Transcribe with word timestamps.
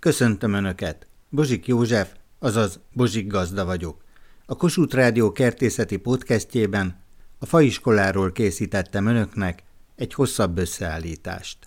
Köszöntöm 0.00 0.52
Önöket! 0.52 1.06
Bozsik 1.30 1.66
József, 1.66 2.12
azaz 2.38 2.80
Bozsik 2.92 3.26
Gazda 3.26 3.64
vagyok. 3.64 4.04
A 4.46 4.56
Kossuth 4.56 4.94
Rádió 4.94 5.32
kertészeti 5.32 5.96
podcastjében 5.96 7.00
a 7.38 7.46
faiskoláról 7.46 8.32
készítettem 8.32 9.06
Önöknek 9.06 9.62
egy 9.96 10.14
hosszabb 10.14 10.58
összeállítást. 10.58 11.58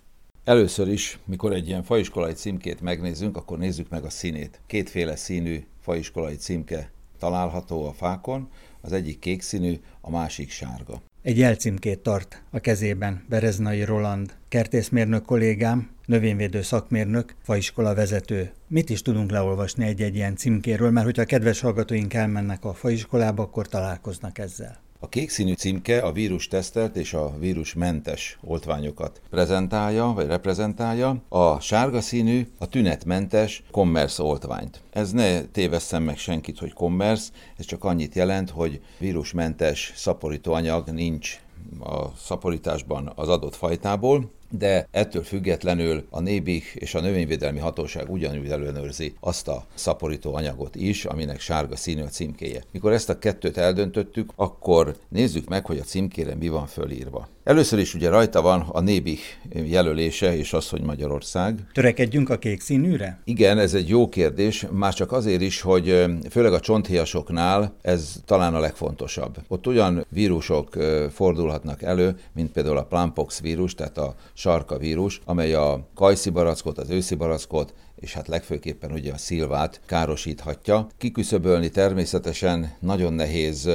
Először 0.44 0.88
is, 0.88 1.20
mikor 1.26 1.54
egy 1.54 1.68
ilyen 1.68 1.84
faiskolai 1.84 2.34
címkét 2.34 2.82
megnézzünk, 2.82 3.38
akkor 3.38 3.58
nézzük 3.58 3.90
meg 3.90 4.04
a 4.04 4.10
színét. 4.10 4.60
Kétféle 4.68 5.16
színű 5.16 5.64
faiskolai 5.82 6.36
címke 6.36 6.92
található 7.20 7.88
a 7.88 7.94
fákon, 7.94 8.50
az 8.82 8.92
egyik 8.92 9.20
kék 9.20 9.42
színű, 9.42 9.80
a 10.02 10.10
másik 10.10 10.50
sárga. 10.50 11.02
Egy 11.24 11.38
jelcímkét 11.38 12.00
tart 12.00 12.44
a 12.50 12.60
kezében 12.60 13.26
Bereznai 13.30 13.84
Roland, 13.84 14.34
kertészmérnök 14.48 15.26
kollégám, 15.26 15.90
növényvédő 16.06 16.62
szakmérnök, 16.62 17.36
faiskola 17.44 17.94
vezető. 17.94 18.52
Mit 18.68 18.90
is 18.90 19.02
tudunk 19.02 19.32
leolvasni 19.32 19.86
egy-egy 19.86 20.16
ilyen 20.16 20.36
címkéről, 20.36 20.92
mert 20.92 21.06
hogyha 21.06 21.22
a 21.22 21.26
kedves 21.26 21.60
hallgatóink 21.60 22.14
elmennek 22.14 22.66
a 22.66 22.74
faiskolába, 22.74 23.44
akkor 23.44 23.68
találkoznak 23.68 24.38
ezzel. 24.38 24.80
A 25.04 25.10
kék 25.10 25.30
színű 25.30 25.54
címke 25.54 26.00
a 26.00 26.12
vírus 26.12 26.48
tesztelt 26.48 26.96
és 26.96 27.14
a 27.14 27.34
vírusmentes 27.40 28.38
oltványokat 28.42 29.22
prezentálja, 29.30 30.06
vagy 30.06 30.28
reprezentálja. 30.28 31.24
A 31.30 31.60
sárga 31.60 32.02
színű 32.02 32.48
a 32.60 32.68
tünetmentes 32.68 33.64
commerce 33.72 34.24
oltványt. 34.24 34.82
Ez 34.92 35.12
ne 35.12 35.42
tévesszem 35.42 36.04
meg 36.04 36.18
senkit, 36.18 36.60
hogy 36.60 36.74
commerce, 36.74 37.32
ez 37.58 37.66
csak 37.66 37.84
annyit 37.84 38.16
jelent, 38.16 38.50
hogy 38.50 38.82
vírusmentes 38.98 39.94
szaporítóanyag 39.96 40.90
nincs 40.90 41.40
a 41.80 42.16
szaporításban 42.18 43.12
az 43.16 43.30
adott 43.30 43.56
fajtából, 43.56 44.32
de 44.52 44.88
ettől 44.92 45.24
függetlenül 45.24 46.06
a 46.10 46.20
Nébik 46.20 46.64
és 46.76 46.96
a 46.96 47.02
Növényvédelmi 47.02 47.60
Hatóság 47.60 48.10
ugyanúgy 48.10 48.50
ellenőrzi 48.50 49.14
azt 49.20 49.48
a 49.48 49.66
szaporító 49.74 50.36
anyagot 50.36 50.76
is, 50.76 51.06
aminek 51.06 51.40
sárga 51.40 51.76
színű 51.76 52.02
a 52.02 52.08
címkéje. 52.08 52.64
Mikor 52.72 52.92
ezt 52.92 53.10
a 53.10 53.20
kettőt 53.20 53.58
eldöntöttük, 53.58 54.32
akkor 54.36 54.96
nézzük 55.10 55.50
meg, 55.50 55.66
hogy 55.66 55.78
a 55.78 55.84
címkére 55.84 56.36
mi 56.36 56.48
van 56.48 56.68
fölírva. 56.68 57.28
Először 57.44 57.80
is 57.80 57.94
ugye 57.94 58.10
rajta 58.10 58.42
van 58.42 58.62
a 58.62 58.80
Nébik 58.80 59.40
jelölése, 59.64 60.38
és 60.38 60.54
az, 60.54 60.70
hogy 60.70 60.82
Magyarország. 60.82 61.60
Törekedjünk 61.74 62.30
a 62.30 62.38
kék 62.38 62.62
színűre? 62.62 63.22
Igen, 63.24 63.58
ez 63.58 63.74
egy 63.74 63.90
jó 63.90 64.10
kérdés, 64.10 64.66
már 64.72 64.94
csak 64.94 65.12
azért 65.12 65.42
is, 65.42 65.62
hogy 65.62 66.06
főleg 66.30 66.54
a 66.54 66.60
csonthéjasoknál 66.60 67.76
ez 67.82 68.16
talán 68.26 68.56
a 68.56 68.60
legfontosabb. 68.60 69.38
Ott 69.48 69.68
olyan 69.68 70.06
vírusok 70.10 70.70
fordulhatnak 71.14 71.82
elő, 71.82 72.16
mint 72.34 72.52
például 72.52 72.78
a 72.78 72.84
Plampox 72.84 73.42
vírus, 73.42 73.76
tehát 73.76 73.98
a 73.98 74.16
sarka 74.34 74.78
vírus, 74.78 75.22
amely 75.26 75.54
a 75.54 75.88
kajszi 75.96 76.30
barackot, 76.30 76.78
az 76.78 76.90
őszi 76.90 77.16
barackot 77.16 77.74
és 78.02 78.14
hát 78.14 78.28
legfőképpen 78.28 78.92
ugye 78.92 79.14
a 79.14 79.18
szilvát 79.18 79.82
károsíthatja. 79.86 80.88
Kiküszöbölni 80.98 81.70
természetesen 81.70 82.76
nagyon 82.80 83.14
nehéz 83.14 83.70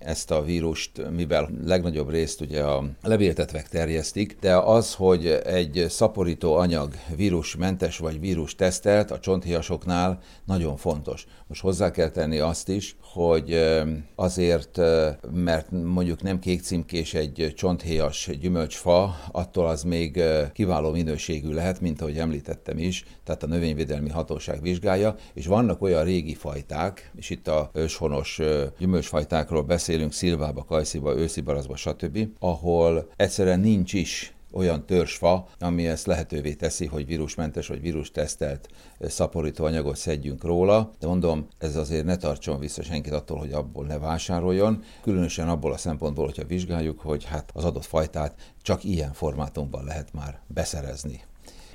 ezt 0.00 0.30
a 0.30 0.42
vírust, 0.42 1.10
mivel 1.10 1.50
legnagyobb 1.64 2.10
részt 2.10 2.40
ugye 2.40 2.62
a 2.62 2.84
levéltetvek 3.02 3.68
terjesztik, 3.68 4.36
de 4.40 4.56
az, 4.56 4.94
hogy 4.94 5.26
egy 5.26 5.86
szaporító 5.88 6.54
anyag 6.54 6.94
vírusmentes 7.16 7.98
vagy 7.98 8.20
vírus 8.20 8.54
tesztelt 8.54 9.10
a 9.10 9.18
csonthiasoknál 9.18 10.20
nagyon 10.44 10.76
fontos. 10.76 11.26
Most 11.46 11.60
hozzá 11.60 11.90
kell 11.90 12.10
tenni 12.10 12.38
azt 12.38 12.68
is, 12.68 12.96
hogy 13.02 13.60
azért, 14.14 14.80
mert 15.32 15.70
mondjuk 15.70 16.22
nem 16.22 16.38
kék 16.38 16.62
egy 17.12 17.52
csonthéjas 17.56 18.30
gyümölcsfa, 18.40 19.16
attól 19.32 19.66
az 19.66 19.82
még 19.82 20.22
kiváló 20.52 20.90
minőségű 20.90 21.52
lehet, 21.52 21.80
mint 21.80 22.00
ahogy 22.00 22.18
említettem 22.18 22.78
is, 22.78 23.04
tehát 23.24 23.42
a 23.42 23.46
növényvédelmi 23.46 24.10
hatóság 24.10 24.62
vizsgálja, 24.62 25.14
és 25.34 25.46
vannak 25.46 25.82
olyan 25.82 26.04
régi 26.04 26.34
fajták, 26.34 27.10
és 27.16 27.30
itt 27.30 27.48
a 27.48 27.70
őshonos 27.74 28.40
gyümölcsfajtákról 28.78 29.62
beszélünk, 29.62 29.88
szilvába, 30.10 30.64
kajsziba, 30.64 31.16
őszibarazba, 31.16 31.76
stb., 31.76 32.28
ahol 32.38 33.10
egyszerűen 33.16 33.60
nincs 33.60 33.92
is 33.92 34.34
olyan 34.52 34.86
törzsfa, 34.86 35.46
ami 35.58 35.86
ezt 35.86 36.06
lehetővé 36.06 36.54
teszi, 36.54 36.86
hogy 36.86 37.06
vírusmentes 37.06 37.66
vagy 37.66 37.80
vírustesztelt 37.80 38.68
szaporító 39.00 39.64
anyagot 39.64 39.96
szedjünk 39.96 40.44
róla, 40.44 40.90
de 40.98 41.06
mondom, 41.06 41.46
ez 41.58 41.76
azért 41.76 42.04
ne 42.04 42.16
tartson 42.16 42.58
vissza 42.58 42.82
senkit 42.82 43.12
attól, 43.12 43.38
hogy 43.38 43.52
abból 43.52 43.86
ne 43.86 43.98
vásároljon, 43.98 44.82
különösen 45.02 45.48
abból 45.48 45.72
a 45.72 45.76
szempontból, 45.76 46.24
hogyha 46.24 46.44
vizsgáljuk, 46.46 47.00
hogy 47.00 47.24
hát 47.24 47.50
az 47.54 47.64
adott 47.64 47.84
fajtát 47.84 48.52
csak 48.62 48.84
ilyen 48.84 49.12
formátumban 49.12 49.84
lehet 49.84 50.12
már 50.12 50.40
beszerezni. 50.46 51.20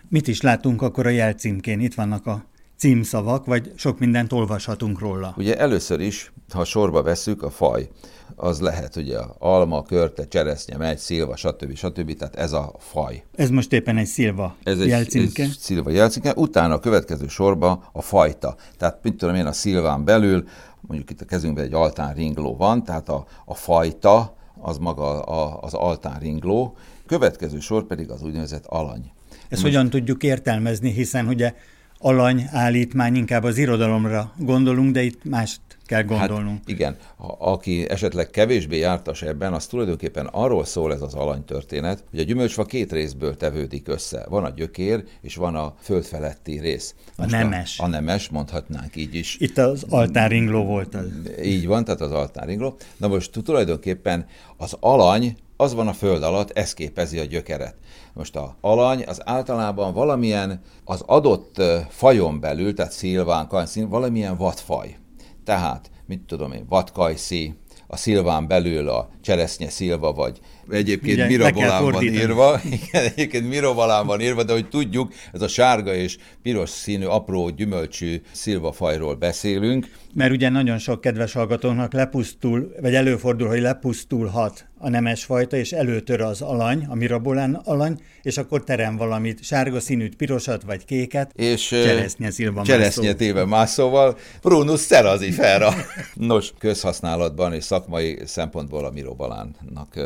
Mit 0.09 0.27
is 0.27 0.41
látunk 0.41 0.81
akkor 0.81 1.05
a 1.05 1.09
jelcímkén? 1.09 1.79
Itt 1.79 1.93
vannak 1.93 2.25
a 2.25 2.45
címszavak, 2.85 3.45
vagy 3.45 3.71
sok 3.75 3.99
mindent 3.99 4.33
olvashatunk 4.33 4.99
róla? 4.99 5.33
Ugye 5.37 5.57
először 5.57 5.99
is, 5.99 6.31
ha 6.53 6.63
sorba 6.63 7.01
veszük 7.01 7.43
a 7.43 7.49
faj, 7.49 7.89
az 8.35 8.59
lehet 8.59 8.95
ugye 8.95 9.17
alma, 9.37 9.83
körte, 9.83 10.27
cseresznye, 10.27 10.77
megy, 10.77 10.97
szilva, 10.97 11.35
stb. 11.35 11.75
stb. 11.75 12.17
Tehát 12.17 12.35
ez 12.35 12.51
a 12.51 12.73
faj. 12.79 13.23
Ez 13.35 13.49
most 13.49 13.73
éppen 13.73 13.97
egy 13.97 14.05
szilva 14.05 14.55
ez 14.63 14.79
egy. 14.79 14.89
Egy 14.89 15.55
szilva 15.59 15.89
jelcímke. 15.89 16.33
Utána 16.35 16.73
a 16.73 16.79
következő 16.79 17.27
sorba 17.27 17.89
a 17.91 18.01
fajta. 18.01 18.55
Tehát 18.77 18.99
mit 19.03 19.15
tudom 19.15 19.35
én, 19.35 19.45
a 19.45 19.51
szilván 19.51 20.03
belül, 20.03 20.47
mondjuk 20.81 21.09
itt 21.09 21.21
a 21.21 21.25
kezünkben 21.25 21.63
egy 21.63 21.73
altánringló 21.73 22.55
van, 22.55 22.83
tehát 22.83 23.09
a, 23.09 23.25
a 23.45 23.53
fajta 23.53 24.35
az 24.61 24.77
maga 24.77 25.21
a, 25.21 25.59
az 25.61 25.73
altánringló, 25.73 26.77
következő 27.05 27.59
sor 27.59 27.83
pedig 27.83 28.09
az 28.09 28.21
úgynevezett 28.21 28.65
alany. 28.65 29.11
Ezt 29.29 29.49
most... 29.49 29.63
hogyan 29.63 29.89
tudjuk 29.89 30.23
értelmezni, 30.23 30.91
hiszen 30.91 31.27
ugye 31.27 31.53
alany 31.97 32.45
állítmány, 32.51 33.15
inkább 33.15 33.43
az 33.43 33.57
irodalomra 33.57 34.33
gondolunk, 34.37 34.91
de 34.93 35.01
itt 35.01 35.23
mást 35.23 35.59
kell 35.85 36.03
gondolnunk. 36.03 36.57
Hát 36.57 36.69
igen, 36.69 36.95
ha, 37.17 37.35
aki 37.39 37.89
esetleg 37.89 38.29
kevésbé 38.29 38.77
jártas 38.77 39.21
ebben, 39.21 39.53
az 39.53 39.65
tulajdonképpen 39.65 40.25
arról 40.25 40.65
szól 40.65 40.93
ez 40.93 41.01
az 41.01 41.13
alanytörténet, 41.13 42.03
hogy 42.09 42.19
a 42.19 42.23
gyümölcsfa 42.23 42.65
két 42.65 42.91
részből 42.91 43.37
tevődik 43.37 43.87
össze. 43.87 44.25
Van 44.29 44.43
a 44.43 44.49
gyökér, 44.49 45.03
és 45.21 45.35
van 45.35 45.55
a 45.55 45.73
földfeletti 45.81 46.59
rész. 46.59 46.95
Most 47.17 47.33
a 47.33 47.37
nemes. 47.37 47.79
A, 47.79 47.83
a 47.83 47.87
nemes, 47.87 48.29
mondhatnánk 48.29 48.95
így 48.95 49.15
is. 49.15 49.37
Itt 49.39 49.57
az 49.57 49.85
altáringló 49.89 50.63
volt 50.63 50.95
az. 50.95 51.05
Így 51.43 51.67
van, 51.67 51.83
tehát 51.83 52.01
az 52.01 52.11
altáringló. 52.11 52.77
Na 52.97 53.07
most 53.07 53.31
tulajdonképpen 53.43 54.25
az 54.57 54.77
alany 54.79 55.35
az 55.57 55.73
van 55.73 55.87
a 55.87 55.93
föld 55.93 56.23
alatt, 56.23 56.51
ez 56.51 56.73
képezi 56.73 57.19
a 57.19 57.23
gyökeret. 57.23 57.75
Most 58.15 58.35
a 58.35 58.55
alany 58.61 59.03
az 59.03 59.21
általában 59.25 59.93
valamilyen 59.93 60.61
az 60.83 61.01
adott 61.05 61.61
fajon 61.89 62.39
belül, 62.39 62.73
tehát 62.73 62.91
szilván, 62.91 63.47
kajszín, 63.47 63.89
valamilyen 63.89 64.37
vadfaj. 64.37 64.97
Tehát, 65.43 65.91
mit 66.05 66.21
tudom 66.21 66.51
én, 66.51 66.65
vadkajszi, 66.69 67.55
a 67.87 67.97
szilván 67.97 68.47
belül 68.47 68.89
a 68.89 69.09
cseresznye 69.21 69.69
szilva, 69.69 70.13
vagy 70.13 70.39
egyébként 70.69 71.17
Igen, 71.17 71.27
mirabolán 71.27 71.83
van 71.83 72.03
írva, 72.03 72.61
igen, 72.81 73.03
egyébként 73.03 73.49
mirabolán 73.49 74.05
van 74.05 74.21
írva, 74.21 74.43
de 74.43 74.53
hogy 74.53 74.67
tudjuk, 74.67 75.13
ez 75.33 75.41
a 75.41 75.47
sárga 75.47 75.93
és 75.93 76.17
piros 76.41 76.69
színű 76.69 77.05
apró 77.05 77.49
gyümölcsű 77.49 78.21
szilvafajról 78.31 79.15
beszélünk. 79.15 79.87
Mert 80.13 80.31
ugye 80.31 80.49
nagyon 80.49 80.77
sok 80.77 81.01
kedves 81.01 81.33
hallgatónak 81.33 81.93
lepusztul, 81.93 82.75
vagy 82.81 82.95
előfordul, 82.95 83.47
hogy 83.47 83.61
lepusztulhat 83.61 84.65
a 84.77 84.89
nemes 84.89 85.23
fajta, 85.23 85.57
és 85.57 85.71
előtör 85.71 86.21
az 86.21 86.41
alany, 86.41 86.85
a 86.89 86.95
mirabolán 86.95 87.53
alany, 87.53 87.99
és 88.21 88.37
akkor 88.37 88.63
terem 88.63 88.97
valamit, 88.97 89.43
sárga 89.43 89.79
színűt, 89.79 90.15
pirosat 90.15 90.63
vagy 90.63 90.85
kéket, 90.85 91.31
és 91.35 91.67
cseresznye 91.67 92.31
szilva 92.31 92.63
Cseresznye 92.63 93.13
téve 93.13 93.45
mászóval, 93.45 94.17
prunus 94.41 94.85
cerazifera. 94.85 95.73
Nos, 96.13 96.53
közhasználatban 96.57 97.53
és 97.53 97.63
szakmai 97.63 98.19
szempontból 98.25 98.85
a 98.85 98.91
mirobalánnak 98.91 99.99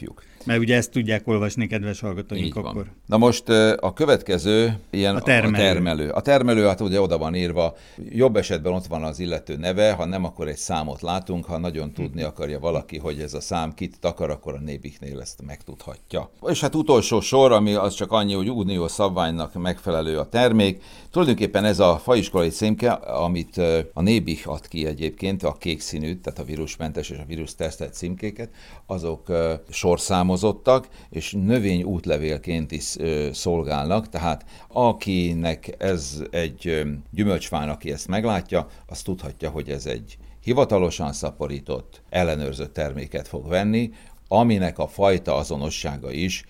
You. 0.00 0.16
Mert 0.44 0.60
ugye 0.60 0.76
ezt 0.76 0.90
tudják 0.90 1.28
olvasni, 1.28 1.66
kedves 1.66 2.00
hallgatóink 2.00 2.56
akkor. 2.56 2.86
Na 3.06 3.16
most 3.16 3.48
a 3.80 3.92
következő 3.92 4.78
ilyen 4.90 5.16
a 5.16 5.20
termelő. 5.20 5.54
a 5.54 5.58
termelő. 5.58 6.10
A 6.10 6.20
termelő, 6.20 6.66
hát 6.66 6.80
ugye 6.80 7.00
oda 7.00 7.18
van 7.18 7.34
írva, 7.34 7.76
jobb 8.08 8.36
esetben 8.36 8.72
ott 8.72 8.86
van 8.86 9.04
az 9.04 9.18
illető 9.18 9.56
neve, 9.56 9.92
ha 9.92 10.04
nem, 10.04 10.24
akkor 10.24 10.48
egy 10.48 10.56
számot 10.56 11.00
látunk, 11.02 11.44
ha 11.44 11.58
nagyon 11.58 11.92
tudni 11.92 12.22
akarja 12.22 12.58
valaki, 12.58 12.98
hogy 12.98 13.20
ez 13.20 13.34
a 13.34 13.40
szám 13.40 13.74
kit 13.74 14.00
takar, 14.00 14.30
akkor 14.30 14.54
a 14.54 14.60
nébiknél 14.60 15.20
ezt 15.20 15.42
megtudhatja. 15.46 16.30
És 16.48 16.60
hát 16.60 16.74
utolsó 16.74 17.20
sor, 17.20 17.52
ami 17.52 17.74
az 17.74 17.94
csak 17.94 18.12
annyi, 18.12 18.34
hogy 18.34 18.50
uniós 18.50 18.90
szabványnak 18.90 19.54
megfelelő 19.54 20.18
a 20.18 20.28
termék. 20.28 20.82
Tulajdonképpen 21.10 21.64
ez 21.64 21.78
a 21.78 21.98
faiskolai 21.98 22.48
címke, 22.48 22.92
amit 22.92 23.56
a 23.94 24.02
nébik 24.02 24.46
ad 24.46 24.68
ki 24.68 24.86
egyébként, 24.86 25.42
a 25.42 25.56
kék 25.58 25.80
színű, 25.80 26.14
tehát 26.14 26.38
a 26.38 26.44
vírusmentes 26.44 27.10
és 27.10 27.18
a 27.18 27.24
vírus 27.26 27.54
tesztelt 27.54 27.94
címkéket, 27.94 28.50
azok 28.86 29.32
sorszámok 29.70 30.28
alkalmazottak, 30.30 30.88
és 31.10 31.32
növény 31.32 31.82
útlevélként 31.82 32.72
is 32.72 32.96
szolgálnak, 33.32 34.08
tehát 34.08 34.44
akinek 34.68 35.74
ez 35.78 36.22
egy 36.30 36.82
gyümölcsfán, 37.10 37.68
aki 37.68 37.92
ezt 37.92 38.08
meglátja, 38.08 38.66
az 38.86 39.02
tudhatja, 39.02 39.50
hogy 39.50 39.68
ez 39.68 39.86
egy 39.86 40.18
hivatalosan 40.42 41.12
szaporított, 41.12 42.02
ellenőrzött 42.10 42.72
terméket 42.72 43.28
fog 43.28 43.48
venni, 43.48 43.90
aminek 44.28 44.78
a 44.78 44.86
fajta 44.86 45.34
azonossága 45.34 46.10
is 46.10 46.44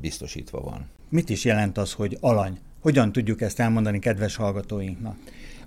biztosítva 0.00 0.60
van. 0.60 0.88
Mit 1.08 1.30
is 1.30 1.44
jelent 1.44 1.78
az, 1.78 1.92
hogy 1.92 2.16
alany? 2.20 2.58
Hogyan 2.80 3.12
tudjuk 3.12 3.40
ezt 3.40 3.60
elmondani 3.60 3.98
kedves 3.98 4.36
hallgatóinknak? 4.36 5.16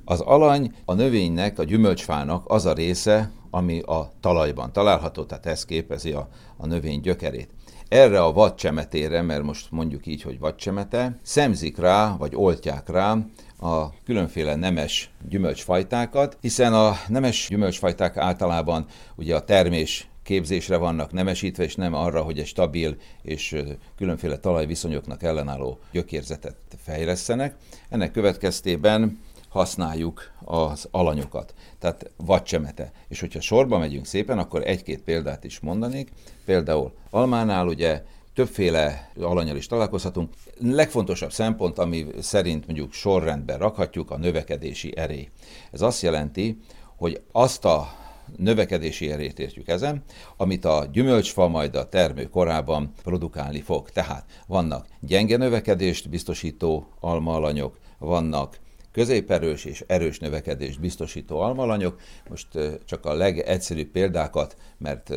Az 0.09 0.19
alany 0.19 0.71
a 0.85 0.93
növénynek, 0.93 1.59
a 1.59 1.63
gyümölcsfának 1.63 2.43
az 2.47 2.65
a 2.65 2.73
része, 2.73 3.31
ami 3.49 3.79
a 3.79 4.11
talajban 4.19 4.73
található, 4.73 5.23
tehát 5.23 5.45
ez 5.45 5.65
képezi 5.65 6.11
a, 6.11 6.27
a 6.57 6.65
növény 6.65 6.99
gyökerét. 6.99 7.49
Erre 7.87 8.23
a 8.23 8.31
vadcsemetére, 8.31 9.21
mert 9.21 9.43
most 9.43 9.71
mondjuk 9.71 10.05
így, 10.05 10.21
hogy 10.21 10.39
vadcsemete, 10.39 11.19
szemzik 11.21 11.77
rá, 11.77 12.15
vagy 12.17 12.35
oltják 12.35 12.89
rá 12.89 13.17
a 13.59 13.89
különféle 14.03 14.55
nemes 14.55 15.11
gyümölcsfajtákat, 15.29 16.37
hiszen 16.41 16.73
a 16.73 16.93
nemes 17.07 17.47
gyümölcsfajták 17.49 18.17
általában 18.17 18.85
ugye 19.15 19.35
a 19.35 19.43
termés 19.43 20.09
képzésre 20.23 20.77
vannak 20.77 21.11
nemesítve, 21.11 21.63
és 21.63 21.75
nem 21.75 21.93
arra, 21.93 22.21
hogy 22.21 22.39
egy 22.39 22.47
stabil 22.47 22.95
és 23.21 23.55
különféle 23.97 24.37
talajviszonyoknak 24.37 25.23
ellenálló 25.23 25.79
gyökérzetet 25.91 26.57
fejlesztenek. 26.83 27.55
Ennek 27.89 28.11
következtében 28.11 29.19
használjuk 29.57 30.31
az 30.45 30.87
alanyokat, 30.91 31.53
tehát 31.79 32.11
vadcsemete. 32.17 32.91
És 33.07 33.19
hogyha 33.19 33.41
sorba 33.41 33.77
megyünk 33.77 34.05
szépen, 34.05 34.37
akkor 34.37 34.61
egy-két 34.67 35.01
példát 35.01 35.43
is 35.43 35.59
mondanék. 35.59 36.11
Például 36.45 36.91
almánál 37.09 37.67
ugye 37.67 38.03
többféle 38.33 39.11
alanyal 39.19 39.55
is 39.55 39.67
találkozhatunk. 39.67 40.33
Legfontosabb 40.61 41.31
szempont, 41.31 41.77
ami 41.77 42.05
szerint 42.19 42.65
mondjuk 42.65 42.93
sorrendben 42.93 43.57
rakhatjuk, 43.57 44.11
a 44.11 44.17
növekedési 44.17 44.97
erély. 44.97 45.29
Ez 45.71 45.81
azt 45.81 46.01
jelenti, 46.01 46.59
hogy 46.95 47.21
azt 47.31 47.65
a 47.65 47.87
növekedési 48.35 49.11
erét 49.11 49.39
értjük 49.39 49.67
ezen, 49.67 50.03
amit 50.37 50.65
a 50.65 50.87
gyümölcsfa 50.91 51.47
majd 51.47 51.75
a 51.75 51.89
termő 51.89 52.23
korában 52.29 52.93
produkálni 53.03 53.61
fog. 53.61 53.89
Tehát 53.89 54.25
vannak 54.47 54.87
gyenge 54.99 55.37
növekedést 55.37 56.09
biztosító 56.09 56.87
almaalanyok, 56.99 57.77
vannak 57.97 58.57
középerős 58.97 59.65
és 59.65 59.83
erős 59.87 60.19
növekedést 60.19 60.79
biztosító 60.79 61.39
almalanyok. 61.39 61.99
Most 62.29 62.47
csak 62.85 63.05
a 63.05 63.13
legegyszerűbb 63.13 63.87
példákat, 63.87 64.55
mert 64.77 65.09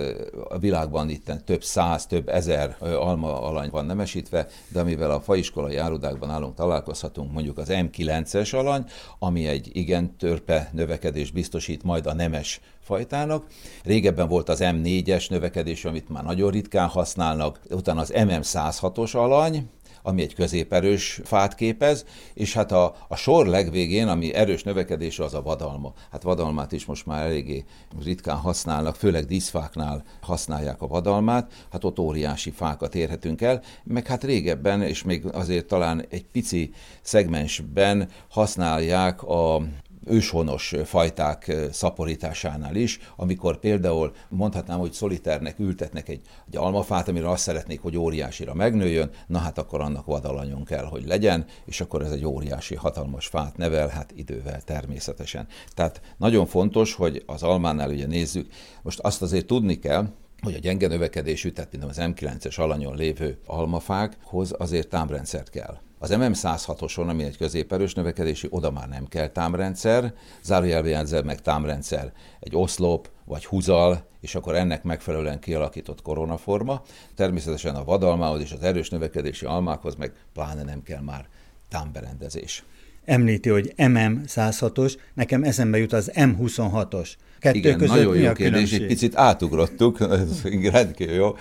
a 0.49 0.59
világban 0.59 1.09
itt 1.09 1.33
több 1.45 1.65
száz, 1.65 2.07
több 2.07 2.29
ezer 2.29 2.77
alma 2.81 3.43
alany 3.43 3.71
van 3.71 3.87
nemesítve, 3.87 4.47
de 4.69 4.81
amivel 4.81 5.11
a 5.11 5.21
faiskolai 5.21 5.77
árudákban 5.77 6.31
állunk 6.31 6.55
találkozhatunk, 6.55 7.33
mondjuk 7.33 7.59
az 7.59 7.69
M9-es 7.71 8.55
alany, 8.55 8.85
ami 9.19 9.47
egy 9.47 9.71
igen 9.73 10.17
törpe 10.17 10.71
növekedést 10.73 11.33
biztosít 11.33 11.83
majd 11.83 12.07
a 12.07 12.15
nemes 12.15 12.61
fajtának. 12.81 13.47
Régebben 13.85 14.29
volt 14.29 14.49
az 14.49 14.59
M4-es 14.63 15.31
növekedés, 15.31 15.85
amit 15.85 16.09
már 16.09 16.25
nagyon 16.25 16.51
ritkán 16.51 16.89
használnak, 16.89 17.61
utána 17.71 18.01
az 18.01 18.13
MM106-os 18.15 19.15
alany, 19.17 19.69
ami 20.03 20.23
egy 20.23 20.35
középerős 20.35 21.21
fát 21.25 21.55
képez, 21.55 22.05
és 22.35 22.55
hát 22.55 22.73
a, 22.73 22.95
a 23.09 23.17
sor 23.17 23.47
legvégén, 23.47 24.09
ami 24.09 24.35
erős 24.35 24.63
növekedés, 24.63 25.19
az 25.19 25.35
a 25.35 25.43
vadalma. 25.43 25.93
Hát 26.11 26.23
vadalmát 26.23 26.73
is 26.73 26.85
most 26.85 27.07
már 27.07 27.27
eléggé 27.27 27.65
ritkán 28.05 28.37
használnak, 28.37 28.97
főleg 28.97 29.25
díszfáknál 29.25 30.05
használják 30.21 30.83
a 30.83 30.87
vadalmát, 30.87 31.53
hát 31.71 31.85
ott 31.85 31.99
óriási 31.99 32.51
fákat 32.51 32.95
érhetünk 32.95 33.41
el, 33.41 33.63
meg 33.85 34.07
hát 34.07 34.25
régebben, 34.25 34.83
és 34.83 35.03
még 35.03 35.27
azért 35.27 35.67
talán 35.67 36.05
egy 36.09 36.25
pici 36.25 36.73
szegmensben 37.03 38.09
használják 38.29 39.23
a 39.23 39.63
őshonos 40.07 40.75
fajták 40.85 41.53
szaporításánál 41.73 42.75
is, 42.75 42.99
amikor 43.17 43.59
például 43.59 44.13
mondhatnám, 44.29 44.79
hogy 44.79 44.93
szoliternek 44.93 45.59
ültetnek 45.59 46.09
egy, 46.09 46.21
egy 46.49 46.57
almafát, 46.57 47.09
amire 47.09 47.31
azt 47.31 47.43
szeretnék, 47.43 47.81
hogy 47.81 47.97
óriásira 47.97 48.55
megnőjön, 48.55 49.11
na 49.27 49.39
hát 49.39 49.59
akkor 49.59 49.81
annak 49.81 50.07
vadalanyon 50.07 50.65
kell, 50.65 50.85
hogy 50.85 51.07
legyen, 51.07 51.45
és 51.65 51.81
akkor 51.81 52.03
ez 52.03 52.11
egy 52.11 52.25
óriási, 52.25 52.75
hatalmas 52.75 53.27
fát 53.27 53.57
nevel, 53.57 53.89
hát 53.89 54.13
idővel 54.17 54.63
természetesen. 54.63 55.47
Tehát 55.75 56.01
nagyon 56.17 56.47
fontos, 56.47 56.95
hogy 56.95 57.23
az 57.27 57.43
almánál 57.43 57.91
ugye 57.91 58.07
nézzük, 58.07 58.53
most 58.83 58.99
azt 58.99 59.23
azért 59.23 59.47
tudni 59.47 59.79
kell, 59.79 60.09
hogy 60.41 60.55
a 60.55 60.59
gyenge 60.59 60.87
növekedésű, 60.87 61.51
tehát 61.51 61.73
mint 61.73 61.85
az 61.85 61.97
M9-es 62.01 62.59
alanyon 62.59 62.97
lévő 62.97 63.39
almafákhoz 63.47 64.55
azért 64.59 64.89
támrendszert 64.89 65.51
kell. 65.51 65.79
Az 66.03 66.11
MM106-oson, 66.13 67.09
ami 67.09 67.23
egy 67.23 67.37
középerős 67.37 67.95
növekedési, 67.95 68.47
oda 68.51 68.71
már 68.71 68.89
nem 68.89 69.07
kell 69.09 69.29
támrendszer, 69.29 70.13
zárójelbe 70.43 71.23
meg 71.23 71.41
támrendszer 71.41 72.13
egy 72.41 72.57
oszlop 72.57 73.11
vagy 73.25 73.45
húzal, 73.45 74.07
és 74.21 74.35
akkor 74.35 74.55
ennek 74.55 74.83
megfelelően 74.83 75.41
kialakított 75.41 76.03
koronaforma. 76.03 76.83
Természetesen 77.15 77.75
a 77.75 77.85
vadalmához 77.85 78.41
és 78.41 78.53
az 78.53 78.63
erős 78.63 78.89
növekedési 78.89 79.47
almákhoz 79.47 79.95
meg 79.95 80.13
pláne 80.33 80.63
nem 80.63 80.83
kell 80.83 81.01
már 81.01 81.29
támberendezés. 81.69 82.65
Említi, 83.05 83.49
hogy 83.49 83.73
MM 83.77 84.21
106-os, 84.27 84.95
nekem 85.15 85.43
eszembe 85.43 85.79
jut 85.79 85.93
az 85.93 86.11
M26-os. 86.15 87.11
Kettő 87.39 87.59
Igen, 87.59 87.79
között 87.79 87.97
nagyon 87.97 88.17
jó 88.17 88.33
kérdés, 88.33 88.73
egy 88.73 88.87
picit 88.87 89.17
átugrottuk, 89.17 90.01
ez 90.11 90.43
rendkívül 90.63 91.15
jó. 91.15 91.35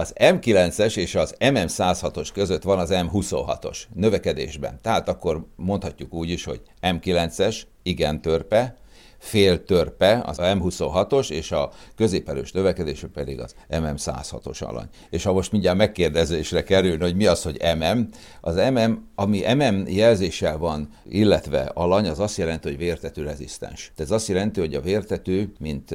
Az 0.00 0.12
M9-es 0.18 0.96
és 0.96 1.14
az 1.14 1.34
MM106-os 1.38 2.28
között 2.32 2.62
van 2.62 2.78
az 2.78 2.90
M26-os 2.92 3.78
növekedésben. 3.94 4.78
Tehát 4.82 5.08
akkor 5.08 5.46
mondhatjuk 5.56 6.14
úgy 6.14 6.30
is, 6.30 6.44
hogy 6.44 6.60
M9-es 6.82 7.62
igen 7.82 8.20
törpe, 8.20 8.76
fél 9.18 9.64
törpe, 9.64 10.22
az 10.26 10.38
a 10.38 10.42
M26-os, 10.42 11.30
és 11.30 11.52
a 11.52 11.70
középerős 11.96 12.52
növekedésű 12.52 13.06
pedig 13.06 13.40
az 13.40 13.54
MM106-os 13.70 14.62
alany. 14.62 14.88
És 15.10 15.24
ha 15.24 15.32
most 15.32 15.52
mindjárt 15.52 15.76
megkérdezésre 15.76 16.62
kerül, 16.62 16.98
hogy 16.98 17.16
mi 17.16 17.26
az, 17.26 17.42
hogy 17.42 17.62
MM, 17.78 18.08
az 18.40 18.54
MM, 18.54 19.08
ami 19.14 19.54
MM 19.54 19.86
jelzéssel 19.86 20.58
van, 20.58 20.88
illetve 21.08 21.60
alany, 21.74 22.08
az 22.08 22.20
azt 22.20 22.36
jelenti, 22.36 22.68
hogy 22.68 22.78
vértető 22.78 23.22
rezisztens. 23.22 23.92
Tehát 23.94 24.10
ez 24.12 24.16
azt 24.16 24.28
jelenti, 24.28 24.60
hogy 24.60 24.74
a 24.74 24.80
vértető, 24.80 25.52
mint 25.58 25.94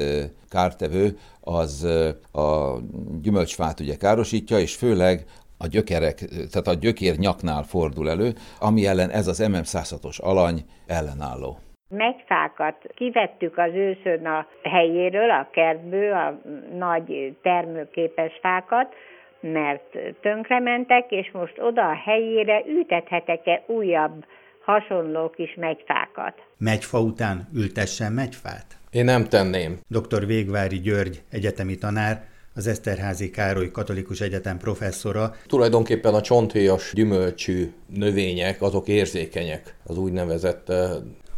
kártevő, 0.50 1.18
az 1.40 1.84
a 2.32 2.78
gyümölcsfát 3.22 3.80
ugye 3.80 3.96
károsítja, 3.96 4.60
és 4.60 4.76
főleg 4.76 5.26
a 5.58 5.68
gyökerek, 5.68 6.26
tehát 6.52 6.68
a 6.68 6.74
gyökér 6.74 7.18
nyaknál 7.18 7.64
fordul 7.64 8.10
elő, 8.10 8.36
ami 8.60 8.86
ellen 8.86 9.10
ez 9.10 9.28
az 9.28 9.40
MM106-os 9.42 10.20
alany 10.20 10.66
ellenálló 10.88 11.60
megyfákat 11.94 12.76
kivettük 12.96 13.58
az 13.58 13.72
őszön 13.74 14.26
a 14.26 14.48
helyéről, 14.64 15.30
a 15.30 15.50
kertből, 15.52 16.14
a 16.14 16.40
nagy 16.78 17.36
termőképes 17.42 18.40
fákat, 18.42 18.94
mert 19.40 19.98
tönkrementek, 20.22 21.12
és 21.12 21.32
most 21.32 21.60
oda 21.60 21.90
a 21.90 21.96
helyére 22.06 22.64
ültethetek-e 22.68 23.64
újabb 23.68 24.26
hasonló 24.64 25.30
kis 25.30 25.56
megyfákat. 25.56 26.34
Megyfa 26.58 27.00
után 27.00 27.48
ültessen 27.56 28.12
megyfát? 28.12 28.66
Én 28.92 29.06
nem 29.06 29.24
tenném. 29.24 29.80
Dr. 29.88 30.26
Végvári 30.26 30.80
György, 30.80 31.22
egyetemi 31.32 31.76
tanár, 31.76 32.32
az 32.56 32.68
Eszterházi 32.68 33.30
Károly 33.30 33.72
Katolikus 33.72 34.22
Egyetem 34.22 34.58
professzora. 34.58 35.36
Tulajdonképpen 35.48 36.14
a 36.14 36.22
csonthéjas 36.22 36.92
gyümölcsű 36.94 37.74
növények, 37.96 38.62
azok 38.62 38.88
érzékenyek 38.88 39.76
az 39.86 39.98
úgynevezett 39.98 40.72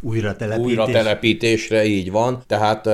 újra 0.00 0.36
telepítés. 0.36 0.66
újra 0.66 0.84
telepítésre, 0.84 1.84
így 1.84 2.10
van. 2.10 2.42
Tehát 2.46 2.88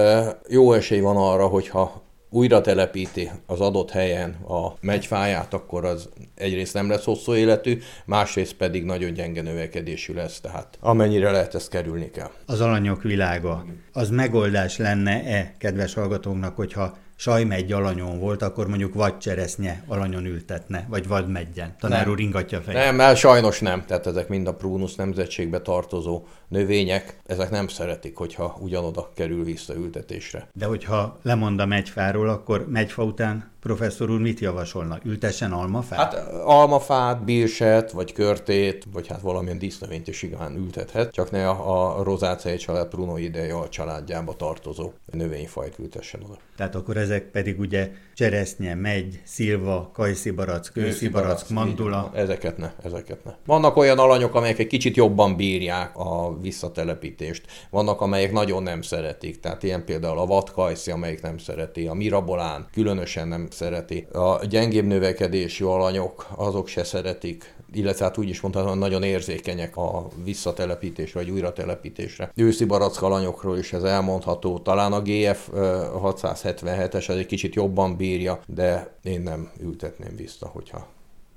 jó 0.49 0.73
esély 0.73 1.01
van 1.01 1.17
arra, 1.17 1.47
hogyha 1.47 2.03
újra 2.33 2.61
telepíti 2.61 3.31
az 3.47 3.61
adott 3.61 3.91
helyen 3.91 4.31
a 4.49 4.73
megyfáját, 4.81 5.55
akkor 5.55 5.85
az 5.85 6.09
egyrészt 6.35 6.75
nem 6.75 6.89
lesz 6.89 7.05
hosszú 7.05 7.35
életű, 7.35 7.79
másrészt 8.05 8.55
pedig 8.55 8.85
nagyon 8.85 9.13
gyenge 9.13 9.43
növekedésű 9.43 10.15
lesz, 10.15 10.41
tehát 10.41 10.79
amennyire 10.81 11.31
lehet, 11.31 11.55
ezt 11.55 11.69
kerülni 11.69 12.11
kell. 12.11 12.31
Az 12.47 12.61
alanyok 12.61 13.03
világa, 13.03 13.65
az 13.93 14.11
megoldás 14.11 14.77
lenne-e, 14.77 15.55
kedves 15.59 15.95
hallgatóknak, 15.95 16.57
hogyha 16.57 16.97
sajmegy 17.17 17.73
alanyon 17.73 18.19
volt, 18.19 18.43
akkor 18.43 18.69
mondjuk 18.69 18.95
vagy 18.95 19.19
cseresznye 19.19 19.85
alanyon 19.87 20.25
ültetne, 20.25 20.87
vagy 20.89 21.09
vadmegyen. 21.09 21.75
Tanár 21.81 22.09
úr 22.09 22.21
ingatja 22.21 22.61
fel. 22.61 22.75
Nem, 22.75 22.95
mert 22.95 23.17
sajnos 23.17 23.61
nem. 23.61 23.85
Tehát 23.87 24.07
ezek 24.07 24.29
mind 24.29 24.47
a 24.47 24.55
prunus 24.55 24.95
nemzetségbe 24.95 25.61
tartozó 25.61 26.23
növények, 26.53 27.17
ezek 27.27 27.51
nem 27.51 27.69
szeretik, 27.69 28.17
hogyha 28.17 28.57
ugyanoda 28.61 29.11
kerül 29.15 29.45
vissza 29.45 29.75
ültetésre. 29.75 30.49
De 30.53 30.67
hogyha 30.67 31.19
lemond 31.23 31.61
a 31.61 31.67
megyfáról, 31.67 32.29
akkor 32.29 32.67
megyfa 32.69 33.03
után 33.03 33.51
Professzor 33.63 34.11
úr 34.11 34.21
mit 34.21 34.41
javasolna? 34.41 34.99
Ültessen 35.05 35.53
almafát? 35.53 35.99
Hát 35.99 36.15
almafát, 36.45 37.25
bírset, 37.25 37.91
vagy 37.91 38.13
körtét, 38.13 38.87
vagy 38.93 39.07
hát 39.07 39.21
valamilyen 39.21 39.59
dísznövényt 39.59 40.09
is 40.09 40.23
igán 40.23 40.57
ültethet, 40.57 41.13
csak 41.13 41.31
ne 41.31 41.49
a, 41.49 41.99
a 41.99 42.03
rozáceai 42.03 42.57
család 42.57 42.89
prunoidea 42.89 43.59
a 43.59 43.69
családjába 43.69 44.35
tartozó 44.37 44.93
növényfajt 45.13 45.79
ültessen 45.79 46.21
oda. 46.23 46.37
Tehát 46.57 46.75
akkor 46.75 46.97
ezek 46.97 47.25
pedig 47.31 47.61
ugye 47.61 47.91
cseresznye, 48.15 48.75
megy, 48.75 49.21
szilva, 49.25 49.91
kajszibarack, 49.93 50.73
kőszibarack, 50.73 51.49
mandula. 51.49 52.11
Ezeket 52.15 52.57
ne, 52.57 52.73
ezeket 52.85 53.25
ne. 53.25 53.33
Vannak 53.47 53.77
olyan 53.77 53.99
alanyok, 53.99 54.35
amelyek 54.35 54.59
egy 54.59 54.67
kicsit 54.67 54.97
jobban 54.97 55.37
bírják 55.37 55.97
a 55.97 56.37
visszatelepítést. 56.43 57.47
Vannak, 57.71 58.01
amelyek 58.01 58.33
nagyon 58.33 58.63
nem 58.63 58.83
szeretik. 58.83 59.41
Tehát 59.41 59.63
ilyen 59.63 59.85
például 59.85 60.19
a 60.19 60.27
vadkajszi, 60.27 60.91
amelyik 60.91 61.23
nem 61.23 61.39
szereti, 61.39 61.87
a 61.87 61.95
mirabolán 61.95 62.69
különösen 62.73 63.29
nem 63.29 63.47
szereti. 63.51 64.07
A 64.13 64.45
gyengébb 64.45 64.87
növekedésű 64.87 65.65
alanyok, 65.65 66.27
azok 66.37 66.69
se 66.69 66.85
szeretik 66.85 67.55
illetve 67.75 68.05
hát 68.05 68.19
úgy 68.19 68.29
is 68.29 68.41
mondhatom, 68.41 68.79
nagyon 68.79 69.03
érzékenyek 69.03 69.77
a 69.77 70.09
visszatelepítésre 70.25 71.21
vagy 71.21 71.31
újratelepítésre. 71.31 72.33
Őszi 72.35 72.65
barack 72.65 73.03
alanyokról 73.03 73.59
is 73.59 73.73
ez 73.73 73.83
elmondható. 73.83 74.59
Talán 74.59 74.93
a 74.93 75.03
GF 75.03 75.49
677-es 75.53 77.09
ez 77.09 77.17
egy 77.17 77.27
kicsit 77.27 77.55
jobban 77.55 77.97
bírja, 77.97 78.41
de 78.47 78.97
én 79.03 79.21
nem 79.21 79.51
ültetném 79.61 80.17
vissza, 80.17 80.47
hogyha 80.47 80.87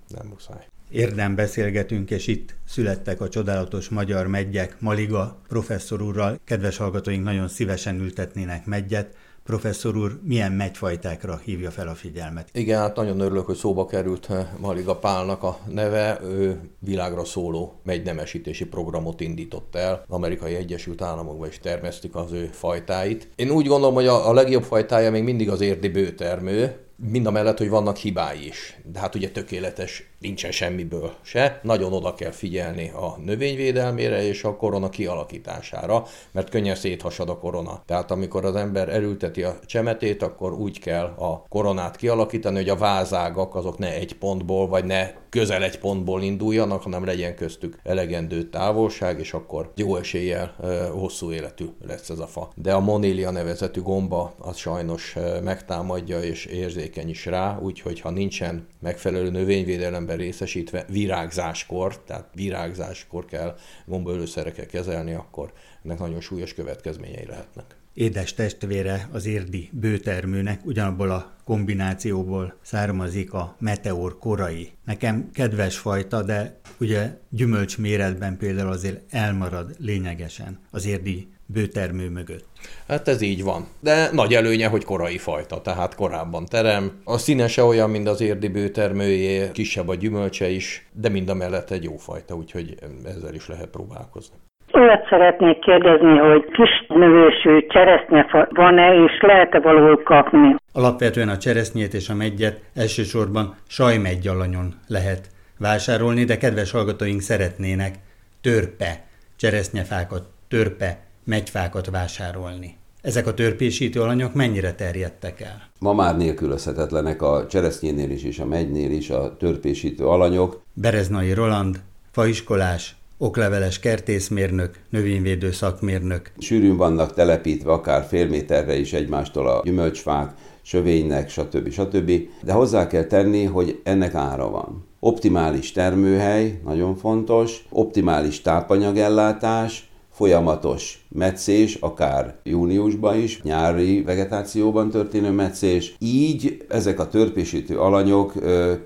nem 0.07 0.27
muszáj. 0.27 0.67
Érdem 0.95 1.35
beszélgetünk, 1.35 2.11
és 2.11 2.27
itt 2.27 2.55
születtek 2.67 3.21
a 3.21 3.29
csodálatos 3.29 3.89
magyar 3.89 4.27
megyek, 4.27 4.75
Maliga 4.79 5.41
professzor 5.47 6.01
úrral. 6.01 6.39
Kedves 6.43 6.77
hallgatóink 6.77 7.23
nagyon 7.23 7.47
szívesen 7.47 7.99
ültetnének 7.99 8.65
megyet, 8.65 9.15
Professzor 9.43 9.97
úr 9.97 10.19
milyen 10.23 10.51
megyfajtákra 10.51 11.41
hívja 11.43 11.71
fel 11.71 11.87
a 11.87 11.93
figyelmet? 11.93 12.49
Igen, 12.53 12.79
hát 12.79 12.95
nagyon 12.95 13.19
örülök, 13.19 13.45
hogy 13.45 13.55
szóba 13.55 13.85
került 13.85 14.29
eh, 14.29 14.47
Maliga 14.59 14.95
Pálnak 14.95 15.43
a 15.43 15.59
neve. 15.67 16.19
Ő 16.23 16.59
világra 16.79 17.25
szóló 17.25 17.79
megynemesítési 17.83 18.65
programot 18.65 19.21
indított 19.21 19.75
el. 19.75 20.05
Amerikai 20.07 20.55
Egyesült 20.55 21.01
Államokban 21.01 21.47
is 21.47 21.59
termesztik 21.59 22.15
az 22.15 22.31
ő 22.31 22.49
fajtáit. 22.51 23.29
Én 23.35 23.49
úgy 23.49 23.67
gondolom, 23.67 23.95
hogy 23.95 24.07
a, 24.07 24.29
a 24.29 24.33
legjobb 24.33 24.63
fajtája 24.63 25.11
még 25.11 25.23
mindig 25.23 25.49
az 25.49 25.61
érdi 25.61 25.89
bőtermő, 25.89 26.85
mind 26.95 27.25
a 27.25 27.31
mellett, 27.31 27.57
hogy 27.57 27.69
vannak 27.69 27.97
hibái 27.97 28.47
is. 28.47 28.79
De 28.91 28.99
hát 28.99 29.15
ugye 29.15 29.29
tökéletes 29.29 30.09
nincsen 30.25 30.51
semmiből 30.51 31.13
se. 31.22 31.60
Nagyon 31.63 31.94
oda 31.94 32.13
kell 32.13 32.32
figyelni 32.32 32.89
a 32.89 33.17
növényvédelmére 33.25 34.24
és 34.24 34.44
a 34.44 34.55
korona 34.55 34.89
kialakítására, 34.89 36.05
mert 36.32 36.50
könnyen 36.50 36.75
széthasad 36.75 37.29
a 37.29 37.38
korona. 37.38 37.82
Tehát 37.86 38.12
amikor 38.12 38.46
az 38.46 38.55
ember 38.55 38.89
elülteti 38.89 39.44
a 39.44 39.60
csemetét, 39.65 40.24
akkor 40.24 40.53
úgy 40.53 40.79
kell 40.79 41.05
a 41.05 41.46
koronát 41.50 41.96
kialakítani, 41.96 42.55
hogy 42.55 42.70
a 42.70 42.75
vázágak 42.75 43.55
azok 43.55 43.77
ne 43.77 43.94
egy 43.94 44.17
pontból, 44.17 44.67
vagy 44.67 44.86
ne 44.86 45.12
közel 45.29 45.63
egy 45.63 45.79
pontból 45.79 46.22
induljanak, 46.22 46.82
hanem 46.82 47.05
legyen 47.05 47.36
köztük 47.36 47.79
elegendő 47.84 48.44
távolság, 48.44 49.20
és 49.20 49.34
akkor 49.34 49.72
jó 49.75 49.96
eséllyel 49.96 50.55
hosszú 50.94 51.32
életű 51.32 51.65
lesz 51.88 52.10
ez 52.10 52.20
a 52.20 52.27
fa. 52.27 52.50
De 52.55 52.74
a 52.74 52.79
monélia 52.79 53.32
nevezetű 53.32 53.82
gomba 53.82 54.34
az 54.39 54.58
sajnos 54.58 55.15
megtámadja 55.44 56.20
és 56.20 56.46
érzékeny 56.46 57.10
is 57.10 57.25
rá, 57.25 57.60
úgyhogy 57.62 58.00
ha 58.00 58.10
nincsen 58.10 58.67
megfelelő 58.85 59.29
növényvédelemben 59.29 60.17
részesítve 60.17 60.85
virágzáskor, 60.89 62.03
tehát 62.03 62.29
virágzáskor 62.33 63.25
kell 63.25 63.57
gombaölőszerekkel 63.85 64.65
kezelni, 64.65 65.13
akkor 65.13 65.53
ennek 65.83 65.99
nagyon 65.99 66.21
súlyos 66.21 66.53
következményei 66.53 67.25
lehetnek. 67.25 67.75
Édes 67.93 68.33
testvére 68.33 69.09
az 69.11 69.25
érdi 69.25 69.69
bőtermőnek 69.71 70.65
ugyanabból 70.65 71.11
a 71.11 71.35
kombinációból 71.43 72.57
származik 72.61 73.33
a 73.33 73.55
meteor 73.59 74.17
korai. 74.17 74.71
Nekem 74.85 75.29
kedves 75.33 75.77
fajta, 75.77 76.23
de 76.23 76.59
ugye 76.79 77.17
gyümölcs 77.29 77.77
méretben 77.77 78.37
például 78.37 78.71
azért 78.71 79.13
elmarad 79.13 79.75
lényegesen 79.77 80.59
az 80.71 80.85
érdi 80.85 81.34
bőtermő 81.45 82.09
mögött. 82.09 82.45
Hát 82.87 83.07
ez 83.07 83.21
így 83.21 83.43
van. 83.43 83.67
De 83.79 84.09
nagy 84.11 84.33
előnye, 84.33 84.67
hogy 84.67 84.83
korai 84.83 85.17
fajta, 85.17 85.61
tehát 85.61 85.95
korábban 85.95 86.45
terem. 86.45 86.91
A 87.03 87.17
színe 87.17 87.47
se 87.47 87.63
olyan, 87.63 87.89
mint 87.89 88.07
az 88.07 88.21
érdi 88.21 88.47
bőtermőjé, 88.47 89.51
kisebb 89.53 89.87
a 89.87 89.95
gyümölcse 89.95 90.47
is, 90.49 90.87
de 90.91 91.09
mind 91.09 91.29
a 91.29 91.33
mellett 91.33 91.71
egy 91.71 91.83
jó 91.83 91.95
fajta, 91.97 92.35
úgyhogy 92.35 92.75
ezzel 93.05 93.33
is 93.33 93.47
lehet 93.47 93.69
próbálkozni. 93.69 94.35
Olyat 94.73 95.07
szeretnék 95.09 95.59
kérdezni, 95.59 96.17
hogy 96.17 96.45
kis 96.45 96.85
növésű 96.87 97.65
cseresznyefa 97.67 98.47
van-e, 98.49 99.03
és 99.05 99.21
lehet-e 99.21 99.59
valahol 99.59 100.03
kapni? 100.03 100.55
Alapvetően 100.73 101.29
a 101.29 101.37
cseresznyét 101.37 101.93
és 101.93 102.09
a 102.09 102.15
megyet 102.15 102.61
elsősorban 102.75 103.55
sajmegyalanyon 103.67 104.73
lehet 104.87 105.27
vásárolni, 105.59 106.23
de 106.23 106.37
kedves 106.37 106.71
hallgatóink 106.71 107.21
szeretnének 107.21 107.93
törpe 108.41 109.03
cseresznyefákat, 109.37 110.23
törpe 110.47 110.97
megyfákat 111.25 111.89
vásárolni. 111.89 112.77
Ezek 113.01 113.27
a 113.27 113.34
törpésítő 113.34 114.01
alanyok 114.01 114.34
mennyire 114.34 114.74
terjedtek 114.74 115.41
el? 115.41 115.70
Ma 115.79 115.94
már 115.94 116.17
nélkülözhetetlenek 116.17 117.22
a 117.22 117.46
cseresznyénél 117.48 118.10
is 118.10 118.24
és 118.24 118.39
a 118.39 118.46
megynél 118.46 118.91
is 118.91 119.10
a 119.10 119.36
törpésítő 119.38 120.05
alanyok. 120.05 120.62
Bereznai 120.74 121.34
Roland, 121.34 121.82
faiskolás, 122.12 122.96
okleveles 123.17 123.79
kertészmérnök, 123.79 124.79
növényvédő 124.89 125.51
szakmérnök. 125.51 126.32
Sűrűn 126.38 126.77
vannak 126.77 127.13
telepítve 127.13 127.72
akár 127.72 128.05
fél 128.08 128.27
méterre 128.27 128.77
is 128.77 128.94
egymástól 128.94 129.48
a 129.48 129.62
gyümölcsfák, 129.63 130.34
sövénynek, 130.62 131.29
stb. 131.29 131.72
stb. 131.72 132.12
De 132.44 132.53
hozzá 132.53 132.88
kell 132.88 133.03
tenni, 133.03 133.44
hogy 133.44 133.79
ennek 133.84 134.13
ára 134.13 134.50
van. 134.50 134.86
Optimális 135.00 135.72
termőhely, 135.72 136.60
nagyon 136.63 136.96
fontos, 136.96 137.65
optimális 137.70 138.41
tápanyagellátás, 138.41 139.89
folyamatos 140.15 141.05
metszés, 141.10 141.75
akár 141.75 142.36
júniusban 142.43 143.17
is, 143.19 143.41
nyári 143.41 144.01
vegetációban 144.01 144.89
történő 144.89 145.31
metszés. 145.31 145.95
Így 146.00 146.65
ezek 146.69 147.00
a 147.00 147.07
törpésítő 147.07 147.79
alanyok 147.79 148.34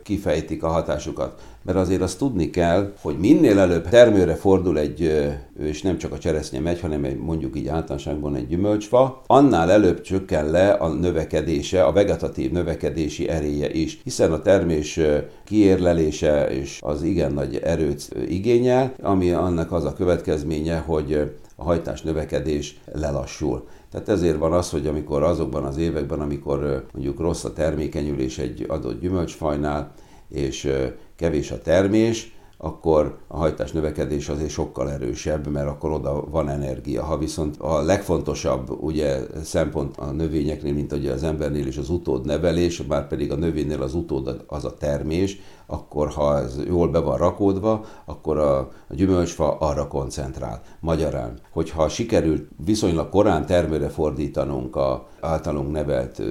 kifejtik 0.04 0.64
a 0.64 0.68
hatásukat. 0.68 1.42
Mert 1.70 1.82
azért 1.82 2.02
azt 2.02 2.18
tudni 2.18 2.50
kell, 2.50 2.94
hogy 3.02 3.18
minél 3.18 3.60
előbb 3.60 3.90
termőre 3.90 4.36
fordul 4.36 4.80
egy, 4.80 5.28
és 5.60 5.82
nem 5.82 5.98
csak 5.98 6.12
a 6.12 6.18
cseresznye 6.18 6.60
megy, 6.60 6.80
hanem 6.80 7.04
egy, 7.04 7.18
mondjuk 7.18 7.58
így 7.58 7.68
általánosságban 7.68 8.36
egy 8.36 8.48
gyümölcsfa, 8.48 9.22
annál 9.28 9.72
előbb 9.72 10.02
csökken 10.02 10.50
le 10.50 10.70
a 10.70 10.88
növekedése, 10.88 11.84
a 11.84 11.92
vegetatív 11.92 12.52
növekedési 12.52 13.30
eréje 13.30 13.72
is, 13.72 14.00
hiszen 14.04 14.32
a 14.32 14.42
termés 14.42 15.00
kiérlelése 15.46 16.50
és 16.50 16.80
az 16.82 17.04
igen 17.04 17.34
nagy 17.34 17.56
erőt 17.56 18.10
igényel, 18.28 18.94
ami 19.02 19.32
annak 19.32 19.72
az 19.72 19.86
a 19.86 19.94
következménye, 19.94 20.78
hogy 20.78 21.32
a 21.56 21.64
hajtás 21.64 22.02
növekedés 22.02 22.80
lelassul. 22.94 23.68
Tehát 23.92 24.10
ezért 24.10 24.38
van 24.38 24.54
az, 24.54 24.70
hogy 24.70 24.88
amikor 24.88 25.24
azokban 25.24 25.64
az 25.64 25.78
években, 25.78 26.20
amikor 26.20 26.86
mondjuk 26.94 27.20
rossz 27.20 27.44
a 27.44 27.54
termékenyülés 27.54 28.38
egy 28.38 28.66
adott 28.68 29.02
gyümölcsfajnál, 29.02 29.92
és 30.30 30.72
kevés 31.16 31.52
a 31.52 31.62
termés, 31.62 32.38
akkor 32.62 33.18
a 33.28 33.38
hajtás 33.38 33.72
növekedés 33.72 34.30
azért 34.30 34.50
sokkal 34.50 34.92
erősebb, 34.92 35.48
mert 35.48 35.68
akkor 35.68 35.92
oda 35.92 36.24
van 36.30 36.50
energia. 36.50 37.04
Ha 37.04 37.18
viszont 37.18 37.56
a 37.58 37.82
legfontosabb 37.82 38.84
ugye 38.84 39.20
szempont 39.44 39.98
a 39.98 40.12
növényeknél, 40.12 40.74
mint 40.74 40.92
ugye 40.92 41.12
az 41.12 41.24
embernél 41.24 41.68
is 41.68 41.78
az 41.78 41.90
utódnevelés, 41.90 42.84
már 42.84 43.08
pedig 43.08 43.32
a 43.32 43.36
növénynél 43.36 43.82
az 43.82 43.94
utód 43.94 44.44
az 44.48 44.66
a 44.66 44.74
termés, 44.74 45.40
akkor 45.72 46.10
ha 46.10 46.40
ez 46.40 46.60
jól 46.68 46.88
be 46.88 47.00
van 47.00 47.18
rakódva, 47.18 47.86
akkor 48.06 48.38
a, 48.38 48.58
a 48.60 48.94
gyümölcsfa 48.96 49.58
arra 49.58 49.88
koncentrál. 49.88 50.62
Magyarán, 50.80 51.40
hogyha 51.52 51.90
sikerült 51.90 52.48
viszonylag 52.66 53.10
korán 53.10 53.46
termőre 53.46 53.90
fordítanunk 53.90 54.76
a 54.76 55.08
általunk 55.22 55.72
nevelt 55.72 56.22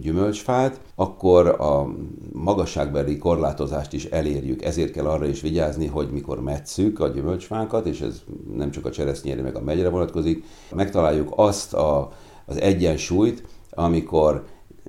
gyümölcsfát, 0.00 0.80
akkor 0.94 1.46
a 1.46 1.86
magasságbeli 2.32 3.18
korlátozást 3.18 3.92
is 3.92 4.04
elérjük. 4.04 4.62
Ezért 4.64 4.92
kell 4.92 5.06
arra 5.06 5.26
is 5.26 5.40
vigyázni, 5.40 5.86
hogy 5.86 6.10
mikor 6.10 6.42
metszük 6.42 7.00
a 7.00 7.08
gyümölcsfákat, 7.08 7.86
és 7.86 8.00
ez 8.00 8.22
nem 8.54 8.70
csak 8.70 8.86
a 8.86 8.90
cseresznyére, 8.90 9.42
meg 9.42 9.56
a 9.56 9.60
megyre 9.60 9.88
vonatkozik, 9.88 10.44
megtaláljuk 10.74 11.32
azt 11.36 11.74
a, 11.74 12.10
az 12.46 12.60
egyensúlyt, 12.60 13.42
amikor 13.70 14.44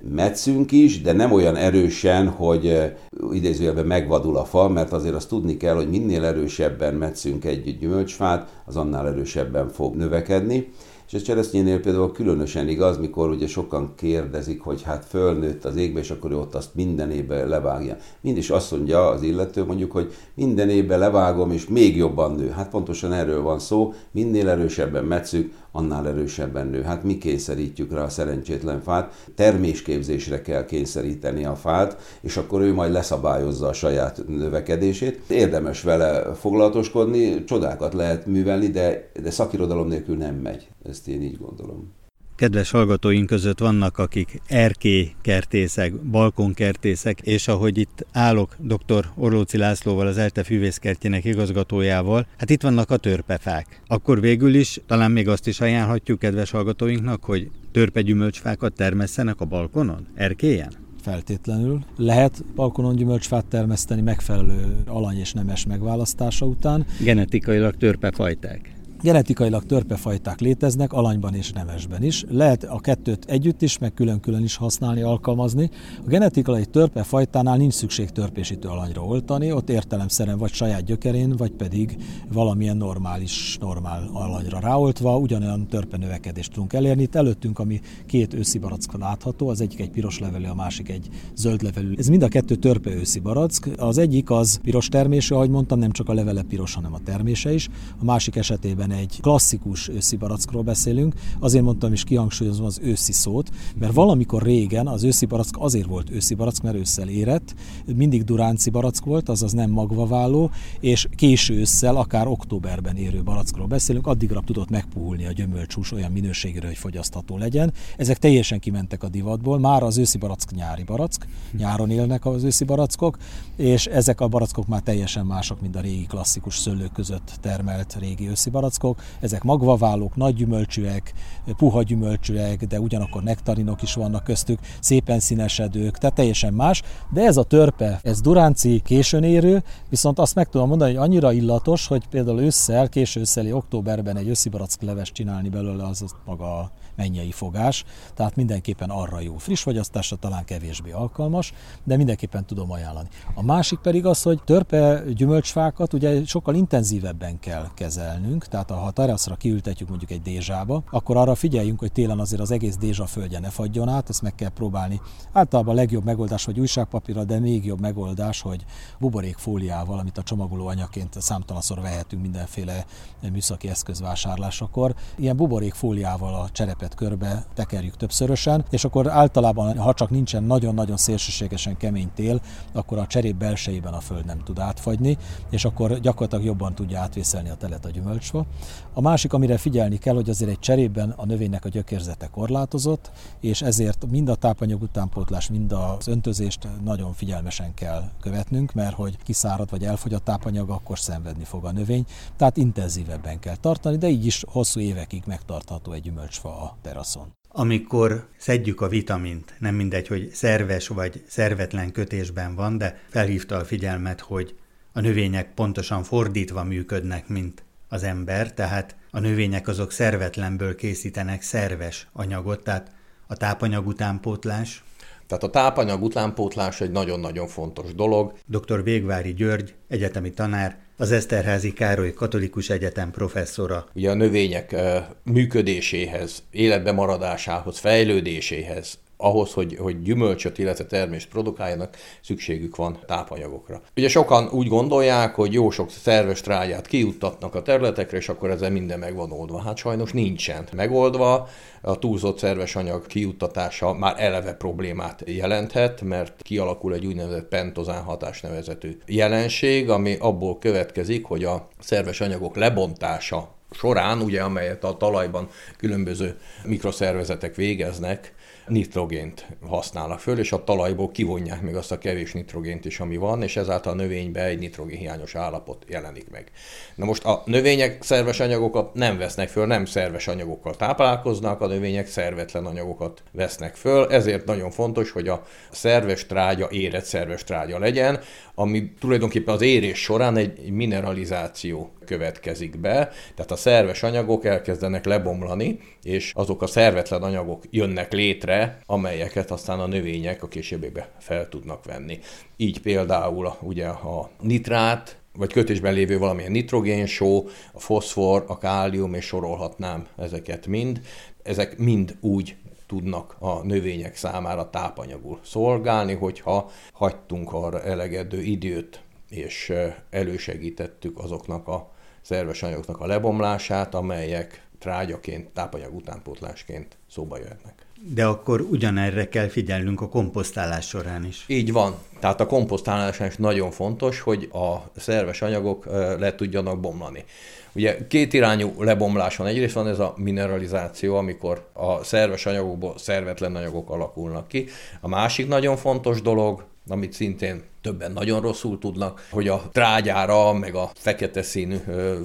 metszünk 0.08 0.72
is, 0.72 1.00
de 1.00 1.12
nem 1.12 1.32
olyan 1.32 1.56
erősen, 1.56 2.28
hogy 2.28 2.92
idézőjelben 3.32 3.86
megvadul 3.86 4.36
a 4.36 4.44
fa, 4.44 4.68
mert 4.68 4.92
azért 4.92 5.14
azt 5.14 5.28
tudni 5.28 5.56
kell, 5.56 5.74
hogy 5.74 5.90
minél 5.90 6.24
erősebben 6.24 6.94
metszünk 6.94 7.44
egy 7.44 7.78
gyümölcsfát, 7.78 8.62
az 8.64 8.76
annál 8.76 9.06
erősebben 9.06 9.68
fog 9.68 9.94
növekedni. 9.94 10.68
És 11.10 11.16
ez 11.16 11.22
cseresznyénél 11.22 11.80
például 11.80 12.12
különösen 12.12 12.68
igaz, 12.68 12.98
mikor 12.98 13.30
ugye 13.30 13.46
sokan 13.46 13.92
kérdezik, 13.96 14.60
hogy 14.60 14.82
hát 14.82 15.04
fölnőtt 15.04 15.64
az 15.64 15.76
égbe, 15.76 16.00
és 16.00 16.10
akkor 16.10 16.32
ott 16.32 16.54
azt 16.54 16.74
minden 16.74 17.10
évben 17.10 17.48
levágja. 17.48 17.96
Mind 18.20 18.36
is 18.36 18.50
azt 18.50 18.70
mondja 18.70 19.08
az 19.08 19.22
illető 19.22 19.64
mondjuk, 19.64 19.92
hogy 19.92 20.12
minden 20.34 20.68
évben 20.68 20.98
levágom, 20.98 21.50
és 21.50 21.68
még 21.68 21.96
jobban 21.96 22.34
nő. 22.34 22.48
Hát 22.50 22.68
pontosan 22.68 23.12
erről 23.12 23.42
van 23.42 23.58
szó, 23.58 23.92
minél 24.10 24.48
erősebben 24.48 25.04
metszük, 25.04 25.52
annál 25.72 26.08
erősebben 26.08 26.66
nő. 26.66 26.82
Hát 26.82 27.04
mi 27.04 27.18
kényszerítjük 27.18 27.92
rá 27.92 28.02
a 28.02 28.08
szerencsétlen 28.08 28.82
fát, 28.82 29.14
termésképzésre 29.34 30.42
kell 30.42 30.64
kényszeríteni 30.64 31.44
a 31.44 31.54
fát, 31.54 32.18
és 32.20 32.36
akkor 32.36 32.60
ő 32.60 32.74
majd 32.74 32.92
leszabályozza 32.92 33.66
a 33.66 33.72
saját 33.72 34.22
növekedését. 34.28 35.20
Érdemes 35.28 35.82
vele 35.82 36.34
foglalatoskodni, 36.34 37.44
csodákat 37.44 37.94
lehet 37.94 38.26
művelni, 38.26 38.66
de, 38.66 39.10
de 39.22 39.30
szakirodalom 39.30 39.88
nélkül 39.88 40.16
nem 40.16 40.34
megy. 40.34 40.68
Ezt 40.88 41.08
én 41.08 41.22
így 41.22 41.38
gondolom. 41.38 41.98
Kedves 42.40 42.70
hallgatóink 42.70 43.26
között 43.26 43.58
vannak, 43.58 43.98
akik 43.98 44.40
erkélykertészek, 44.46 45.94
balkonkertészek, 45.94 47.20
és 47.20 47.48
ahogy 47.48 47.78
itt 47.78 48.06
állok 48.12 48.56
dr. 48.58 49.04
Orlóci 49.16 49.56
Lászlóval, 49.56 50.06
az 50.06 50.18
ELTE 50.18 50.42
fűvészkertjének 50.42 51.24
igazgatójával, 51.24 52.26
hát 52.38 52.50
itt 52.50 52.62
vannak 52.62 52.90
a 52.90 52.96
törpefák. 52.96 53.82
Akkor 53.86 54.20
végül 54.20 54.54
is 54.54 54.80
talán 54.86 55.10
még 55.10 55.28
azt 55.28 55.46
is 55.46 55.60
ajánlhatjuk 55.60 56.18
kedves 56.18 56.50
hallgatóinknak, 56.50 57.24
hogy 57.24 57.50
törpegyümölcsfákat 57.72 58.72
termesszenek 58.72 59.40
a 59.40 59.44
balkonon, 59.44 60.06
erkélyen? 60.14 60.72
feltétlenül. 61.02 61.84
Lehet 61.96 62.44
balkonon 62.54 62.96
gyümölcsfát 62.96 63.44
termeszteni 63.46 64.00
megfelelő 64.00 64.76
alany 64.86 65.18
és 65.18 65.32
nemes 65.32 65.66
megválasztása 65.66 66.46
után. 66.46 66.86
Genetikailag 67.00 67.76
törpefajták. 67.76 68.79
Genetikailag 69.02 69.64
törpefajták 69.64 70.40
léteznek, 70.40 70.92
alanyban 70.92 71.34
és 71.34 71.52
nemesben 71.52 72.02
is. 72.02 72.24
Lehet 72.28 72.64
a 72.64 72.78
kettőt 72.78 73.24
együtt 73.24 73.62
is, 73.62 73.78
meg 73.78 73.94
külön-külön 73.94 74.42
is 74.42 74.56
használni, 74.56 75.02
alkalmazni. 75.02 75.70
A 76.04 76.08
genetikai 76.08 76.64
törpefajtánál 76.64 77.56
nincs 77.56 77.72
szükség 77.72 78.10
törpésítő 78.10 78.68
alanyra 78.68 79.04
oltani, 79.04 79.52
ott 79.52 79.70
értelemszerűen 79.70 80.38
vagy 80.38 80.52
saját 80.52 80.84
gyökerén, 80.84 81.36
vagy 81.36 81.50
pedig 81.50 81.96
valamilyen 82.32 82.76
normális, 82.76 83.56
normál 83.60 84.10
alanyra 84.12 84.58
ráoltva 84.58 85.18
ugyanolyan 85.18 85.68
törpe 85.68 85.96
növekedést 85.96 86.52
tudunk 86.52 86.72
elérni. 86.72 87.02
Itt 87.02 87.14
előttünk, 87.14 87.58
ami 87.58 87.80
két 88.06 88.34
őszi 88.34 88.58
barack 88.58 88.98
látható, 88.98 89.48
az 89.48 89.60
egyik 89.60 89.80
egy 89.80 89.90
piros 89.90 90.18
levelű, 90.18 90.46
a 90.46 90.54
másik 90.54 90.88
egy 90.88 91.08
zöld 91.34 91.62
levelű. 91.62 91.94
Ez 91.96 92.08
mind 92.08 92.22
a 92.22 92.28
kettő 92.28 92.54
törpe 92.54 92.90
őszi 92.90 93.18
barack. 93.18 93.68
Az 93.76 93.98
egyik 93.98 94.30
az 94.30 94.60
piros 94.62 94.88
termésű, 94.88 95.34
ahogy 95.34 95.50
mondtam, 95.50 95.78
nem 95.78 95.90
csak 95.90 96.08
a 96.08 96.14
levele 96.14 96.42
piros, 96.42 96.74
hanem 96.74 96.94
a 96.94 96.98
termése 97.04 97.52
is. 97.52 97.68
A 98.00 98.04
másik 98.04 98.36
esetében 98.36 98.89
egy 98.90 99.18
klasszikus 99.20 99.88
őszi 99.88 100.16
barackról 100.16 100.62
beszélünk, 100.62 101.14
azért 101.38 101.64
mondtam 101.64 101.92
is 101.92 102.04
kihangsúlyozom 102.04 102.64
az 102.64 102.80
őszi 102.82 103.12
szót, 103.12 103.50
mert 103.78 103.92
valamikor 103.92 104.42
régen 104.42 104.86
az 104.86 105.04
őszi 105.04 105.26
barack 105.26 105.56
azért 105.58 105.86
volt 105.86 106.10
őszi 106.10 106.34
barack, 106.34 106.62
mert 106.62 106.76
ősszel 106.76 107.08
érett, 107.08 107.54
mindig 107.96 108.24
duránci 108.24 108.70
barack 108.70 109.04
volt, 109.04 109.28
azaz 109.28 109.52
nem 109.52 109.70
magvaváló, 109.70 110.50
és 110.80 111.08
késő 111.16 111.54
ősszel, 111.54 111.96
akár 111.96 112.26
októberben 112.26 112.96
érő 112.96 113.22
barackról 113.22 113.66
beszélünk, 113.66 114.06
addigra 114.06 114.40
tudott 114.40 114.70
megpuhulni 114.70 115.26
a 115.26 115.32
gyümölcsús 115.32 115.92
olyan 115.92 116.12
minőségre, 116.12 116.66
hogy 116.66 116.76
fogyasztható 116.76 117.36
legyen. 117.36 117.72
Ezek 117.96 118.18
teljesen 118.18 118.58
kimentek 118.58 119.02
a 119.02 119.08
divatból, 119.08 119.58
már 119.58 119.82
az 119.82 119.98
őszi 119.98 120.18
barack 120.18 120.54
nyári 120.54 120.82
barack, 120.82 121.26
nyáron 121.56 121.90
élnek 121.90 122.26
az 122.26 122.44
őszi 122.44 122.64
barackok, 122.64 123.18
és 123.56 123.86
ezek 123.86 124.20
a 124.20 124.28
barackok 124.28 124.66
már 124.66 124.80
teljesen 124.80 125.26
mások, 125.26 125.60
mint 125.60 125.76
a 125.76 125.80
régi 125.80 126.06
klasszikus 126.06 126.58
szőlők 126.58 126.92
között 126.92 127.32
termelt 127.40 127.96
régi 127.98 128.28
őszi 128.28 128.50
barack 128.50 128.79
barackok, 128.80 129.02
ezek 129.20 129.42
magvaválók, 129.42 130.16
nagy 130.16 130.34
gyümölcsűek, 130.34 131.12
puha 131.56 131.82
gyümölcsűek, 131.82 132.64
de 132.64 132.80
ugyanakkor 132.80 133.22
nektarinok 133.22 133.82
is 133.82 133.94
vannak 133.94 134.24
köztük, 134.24 134.58
szépen 134.80 135.20
színesedők, 135.20 135.98
tehát 135.98 136.16
teljesen 136.16 136.52
más, 136.52 136.82
de 137.12 137.24
ez 137.24 137.36
a 137.36 137.42
törpe, 137.42 138.00
ez 138.02 138.20
duránci 138.20 138.80
későn 138.84 139.22
érő, 139.22 139.62
viszont 139.88 140.18
azt 140.18 140.34
meg 140.34 140.48
tudom 140.48 140.68
mondani, 140.68 140.94
hogy 140.94 141.02
annyira 141.02 141.32
illatos, 141.32 141.86
hogy 141.86 142.06
például 142.06 142.40
ősszel, 142.40 142.88
késő 142.88 143.20
ősszeli 143.20 143.52
októberben 143.52 144.16
egy 144.16 144.28
őszi 144.28 144.48
barack 144.48 144.82
leves 144.82 145.12
csinálni 145.12 145.48
belőle, 145.48 145.86
az, 145.86 146.04
maga 146.24 146.70
mennyei 146.96 147.30
fogás, 147.30 147.84
tehát 148.14 148.36
mindenképpen 148.36 148.90
arra 148.90 149.20
jó. 149.20 149.36
Friss 149.36 149.62
fogyasztásra 149.62 150.16
talán 150.16 150.44
kevésbé 150.44 150.90
alkalmas, 150.90 151.52
de 151.84 151.96
mindenképpen 151.96 152.44
tudom 152.44 152.70
ajánlani. 152.70 153.08
A 153.34 153.42
másik 153.42 153.78
pedig 153.78 154.06
az, 154.06 154.22
hogy 154.22 154.42
törpe 154.44 155.02
gyümölcsfákat 155.14 155.92
ugye 155.92 156.24
sokkal 156.24 156.54
intenzívebben 156.54 157.38
kell 157.38 157.68
kezelnünk, 157.74 158.46
tehát 158.46 158.70
ha 158.70 158.90
teraszra 158.90 159.34
kiültetjük 159.34 159.88
mondjuk 159.88 160.10
egy 160.10 160.22
dézsába, 160.22 160.82
akkor 160.90 161.16
arra 161.16 161.34
figyeljünk, 161.34 161.78
hogy 161.78 161.92
télen 161.92 162.18
azért 162.18 162.40
az 162.40 162.50
egész 162.50 162.76
dézsa 162.76 163.06
földje 163.06 163.38
ne 163.38 163.48
fagyjon 163.48 163.88
át, 163.88 164.08
ezt 164.08 164.22
meg 164.22 164.34
kell 164.34 164.48
próbálni. 164.48 165.00
Általában 165.32 165.74
a 165.74 165.76
legjobb 165.76 166.04
megoldás, 166.04 166.44
hogy 166.44 166.60
újságpapírra, 166.60 167.24
de 167.24 167.38
még 167.38 167.64
jobb 167.64 167.80
megoldás, 167.80 168.40
hogy 168.40 168.64
buborékfóliával, 168.98 169.98
amit 169.98 170.18
a 170.18 170.22
csomagoló 170.22 170.66
anyaként 170.66 171.20
számtalanszor 171.20 171.80
vehetünk 171.80 172.22
mindenféle 172.22 172.84
műszaki 173.32 173.68
eszközvásárlásakor. 173.68 174.94
Ilyen 175.16 175.36
buborékfóliával 175.36 176.34
a 176.34 176.48
cserepet 176.80 176.94
körbe 176.94 177.44
tekerjük 177.54 177.96
többszörösen, 177.96 178.64
és 178.70 178.84
akkor 178.84 179.10
általában, 179.10 179.78
ha 179.78 179.94
csak 179.94 180.10
nincsen 180.10 180.42
nagyon-nagyon 180.42 180.96
szélsőségesen 180.96 181.76
kemény 181.76 182.10
tél, 182.14 182.40
akkor 182.72 182.98
a 182.98 183.06
cserép 183.06 183.36
belsejében 183.36 183.92
a 183.92 184.00
föld 184.00 184.24
nem 184.24 184.38
tud 184.44 184.58
átfagyni, 184.58 185.18
és 185.50 185.64
akkor 185.64 186.00
gyakorlatilag 186.00 186.44
jobban 186.44 186.74
tudja 186.74 187.00
átvészelni 187.00 187.48
a 187.48 187.54
telet 187.54 187.84
a 187.84 187.90
gyümölcsfa. 187.90 188.46
A 188.92 189.00
másik, 189.00 189.32
amire 189.32 189.56
figyelni 189.56 189.98
kell, 189.98 190.14
hogy 190.14 190.30
azért 190.30 190.50
egy 190.50 190.58
cserében 190.58 191.10
a 191.16 191.26
növénynek 191.26 191.64
a 191.64 191.68
gyökérzete 191.68 192.26
korlátozott, 192.26 193.10
és 193.40 193.62
ezért 193.62 194.06
mind 194.10 194.28
a 194.28 194.34
tápanyag 194.34 194.82
utánpótlás, 194.82 195.48
mind 195.48 195.72
az 195.72 196.08
öntözést 196.08 196.68
nagyon 196.84 197.12
figyelmesen 197.12 197.74
kell 197.74 198.10
követnünk, 198.20 198.72
mert 198.72 198.94
hogy 198.94 199.16
kiszárad 199.22 199.70
vagy 199.70 199.84
elfogy 199.84 200.14
a 200.14 200.18
tápanyag, 200.18 200.70
akkor 200.70 200.98
szenvedni 200.98 201.44
fog 201.44 201.64
a 201.64 201.72
növény. 201.72 202.04
Tehát 202.36 202.56
intenzívebben 202.56 203.38
kell 203.38 203.56
tartani, 203.56 203.96
de 203.96 204.08
így 204.08 204.26
is 204.26 204.44
hosszú 204.48 204.80
évekig 204.80 205.22
megtartható 205.26 205.92
egy 205.92 206.02
gyümölcsfa 206.02 206.48
a 206.48 206.69
teraszon. 206.82 207.32
Amikor 207.48 208.28
szedjük 208.36 208.80
a 208.80 208.88
vitamint, 208.88 209.54
nem 209.58 209.74
mindegy, 209.74 210.06
hogy 210.06 210.30
szerves 210.32 210.88
vagy 210.88 211.24
szervetlen 211.26 211.92
kötésben 211.92 212.54
van, 212.54 212.78
de 212.78 213.00
felhívta 213.08 213.56
a 213.56 213.64
figyelmet, 213.64 214.20
hogy 214.20 214.54
a 214.92 215.00
növények 215.00 215.54
pontosan 215.54 216.02
fordítva 216.02 216.64
működnek, 216.64 217.28
mint 217.28 217.64
az 217.88 218.02
ember, 218.02 218.54
tehát 218.54 218.96
a 219.10 219.18
növények 219.18 219.68
azok 219.68 219.92
szervetlenből 219.92 220.74
készítenek 220.74 221.42
szerves 221.42 222.08
anyagot, 222.12 222.62
tehát 222.62 222.90
a 223.26 223.36
tápanyag 223.36 223.86
utánpótlás. 223.86 224.84
Tehát 225.26 225.44
a 225.44 225.50
tápanyag 225.50 226.02
utánpótlás 226.02 226.80
egy 226.80 226.90
nagyon-nagyon 226.90 227.46
fontos 227.46 227.94
dolog. 227.94 228.38
Dr. 228.46 228.82
Végvári 228.82 229.34
György, 229.34 229.74
egyetemi 229.88 230.32
tanár, 230.32 230.78
az 231.00 231.12
Eszterházi 231.12 231.72
Károly 231.72 232.12
Katolikus 232.12 232.70
Egyetem 232.70 233.10
professzora. 233.10 233.88
Ugye 233.94 234.10
a 234.10 234.14
növények 234.14 234.76
működéséhez, 235.24 236.42
életbe 236.50 236.92
maradásához, 236.92 237.78
fejlődéséhez 237.78 238.98
ahhoz, 239.20 239.52
hogy, 239.52 239.76
hogy 239.80 240.02
gyümölcsöt, 240.02 240.58
illetve 240.58 240.84
termést 240.84 241.28
produkáljanak, 241.28 241.96
szükségük 242.22 242.76
van 242.76 242.98
tápanyagokra. 243.06 243.82
Ugye 243.96 244.08
sokan 244.08 244.48
úgy 244.52 244.68
gondolják, 244.68 245.34
hogy 245.34 245.52
jó 245.52 245.70
sok 245.70 245.90
szerves 245.90 246.40
trágyát 246.40 246.86
kijuttatnak 246.86 247.54
a 247.54 247.62
területekre, 247.62 248.16
és 248.16 248.28
akkor 248.28 248.50
ezzel 248.50 248.70
minden 248.70 248.98
meg 248.98 249.14
van 249.14 249.32
oldva. 249.32 249.62
Hát 249.62 249.76
sajnos 249.76 250.12
nincsen 250.12 250.68
megoldva. 250.76 251.48
A 251.82 251.98
túlzott 251.98 252.38
szerves 252.38 252.76
anyag 252.76 253.06
kijuttatása 253.06 253.92
már 253.92 254.14
eleve 254.18 254.54
problémát 254.54 255.22
jelenthet, 255.26 256.02
mert 256.02 256.42
kialakul 256.42 256.94
egy 256.94 257.06
úgynevezett 257.06 257.48
pentozán 257.48 258.02
hatás 258.02 258.40
nevezetű 258.40 258.98
jelenség, 259.06 259.90
ami 259.90 260.16
abból 260.20 260.58
következik, 260.58 261.24
hogy 261.24 261.44
a 261.44 261.68
szerves 261.78 262.20
anyagok 262.20 262.56
lebontása 262.56 263.58
során, 263.70 264.20
ugye, 264.20 264.42
amelyet 264.42 264.84
a 264.84 264.96
talajban 264.96 265.48
különböző 265.76 266.38
mikroszervezetek 266.64 267.54
végeznek, 267.54 268.34
nitrogént 268.70 269.46
használnak 269.68 270.20
föl, 270.20 270.38
és 270.38 270.52
a 270.52 270.64
talajból 270.64 271.10
kivonják 271.10 271.62
meg 271.62 271.76
azt 271.76 271.92
a 271.92 271.98
kevés 271.98 272.32
nitrogént 272.32 272.84
is, 272.84 273.00
ami 273.00 273.16
van, 273.16 273.42
és 273.42 273.56
ezáltal 273.56 273.92
a 273.92 273.96
növénybe 273.96 274.44
egy 274.44 274.58
nitrogénhiányos 274.58 275.34
állapot 275.34 275.84
jelenik 275.88 276.30
meg. 276.30 276.50
Na 276.94 277.04
most 277.04 277.24
a 277.24 277.42
növények 277.44 278.02
szerves 278.02 278.40
anyagokat 278.40 278.94
nem 278.94 279.18
vesznek 279.18 279.48
föl, 279.48 279.66
nem 279.66 279.84
szerves 279.84 280.28
anyagokkal 280.28 280.76
táplálkoznak, 280.76 281.60
a 281.60 281.66
növények 281.66 282.06
szervetlen 282.06 282.66
anyagokat 282.66 283.22
vesznek 283.32 283.74
föl, 283.74 284.06
ezért 284.12 284.44
nagyon 284.44 284.70
fontos, 284.70 285.10
hogy 285.10 285.28
a 285.28 285.42
szerves 285.70 286.26
trágya 286.26 286.68
érett 286.70 287.04
szerves 287.04 287.44
trágya 287.44 287.78
legyen, 287.78 288.20
ami 288.54 288.92
tulajdonképpen 289.00 289.54
az 289.54 289.62
érés 289.62 289.98
során 289.98 290.36
egy 290.36 290.70
mineralizáció 290.70 291.90
következik 292.10 292.78
be, 292.78 293.10
tehát 293.34 293.50
a 293.50 293.56
szerves 293.56 294.02
anyagok 294.02 294.44
elkezdenek 294.44 295.04
lebomlani, 295.04 295.78
és 296.02 296.32
azok 296.34 296.62
a 296.62 296.66
szervetlen 296.66 297.22
anyagok 297.22 297.62
jönnek 297.70 298.12
létre, 298.12 298.78
amelyeket 298.86 299.50
aztán 299.50 299.80
a 299.80 299.86
növények 299.86 300.42
a 300.42 300.48
későbbiekben 300.48 301.04
fel 301.18 301.48
tudnak 301.48 301.84
venni. 301.84 302.18
Így 302.56 302.80
például 302.80 303.52
ugye 303.60 303.86
a 303.86 304.30
nitrát, 304.40 305.16
vagy 305.32 305.52
kötésben 305.52 305.94
lévő 305.94 306.18
valamilyen 306.18 306.50
nitrogénsó, 306.52 307.48
a 307.72 307.80
foszfor, 307.80 308.44
a 308.48 308.58
kálium, 308.58 309.14
és 309.14 309.24
sorolhatnám 309.24 310.06
ezeket 310.16 310.66
mind. 310.66 311.00
Ezek 311.42 311.78
mind 311.78 312.16
úgy 312.20 312.56
tudnak 312.86 313.36
a 313.38 313.62
növények 313.62 314.16
számára 314.16 314.70
tápanyagul 314.70 315.38
szolgálni, 315.44 316.14
hogyha 316.14 316.70
hagytunk 316.92 317.52
arra 317.52 317.82
elegedő 317.82 318.42
időt, 318.42 319.00
és 319.30 319.72
elősegítettük 320.10 321.18
azoknak 321.18 321.68
a 321.68 321.90
szerves 322.22 322.62
anyagoknak 322.62 323.00
a 323.00 323.06
lebomlását, 323.06 323.94
amelyek 323.94 324.62
trágyaként, 324.78 325.48
tápanyag 325.48 325.94
utánpótlásként 325.94 326.96
szóba 327.10 327.38
jöhetnek. 327.38 327.74
De 328.14 328.24
akkor 328.24 328.60
ugyanerre 328.60 329.28
kell 329.28 329.48
figyelnünk 329.48 330.00
a 330.00 330.08
komposztálás 330.08 330.86
során 330.86 331.24
is. 331.24 331.44
Így 331.46 331.72
van. 331.72 331.94
Tehát 332.20 332.40
a 332.40 332.46
komposztálás 332.46 333.20
is 333.20 333.36
nagyon 333.36 333.70
fontos, 333.70 334.20
hogy 334.20 334.48
a 334.52 335.00
szerves 335.00 335.42
anyagok 335.42 335.84
le 336.18 336.34
tudjanak 336.34 336.80
bomlani. 336.80 337.24
Ugye 337.72 338.06
két 338.06 338.32
irányú 338.32 338.82
lebomlás 338.82 339.36
van. 339.36 339.46
Egyrészt 339.46 339.74
van 339.74 339.88
ez 339.88 339.98
a 339.98 340.14
mineralizáció, 340.16 341.16
amikor 341.16 341.68
a 341.72 342.04
szerves 342.04 342.46
anyagokból 342.46 342.98
szervetlen 342.98 343.56
anyagok 343.56 343.90
alakulnak 343.90 344.48
ki. 344.48 344.66
A 345.00 345.08
másik 345.08 345.48
nagyon 345.48 345.76
fontos 345.76 346.22
dolog, 346.22 346.64
amit 346.88 347.12
szintén 347.12 347.62
többen 347.82 348.12
nagyon 348.12 348.40
rosszul 348.40 348.78
tudnak, 348.78 349.26
hogy 349.30 349.48
a 349.48 349.62
trágyára, 349.72 350.52
meg 350.52 350.74
a 350.74 350.90
fekete 350.94 351.42
színű 351.42 351.76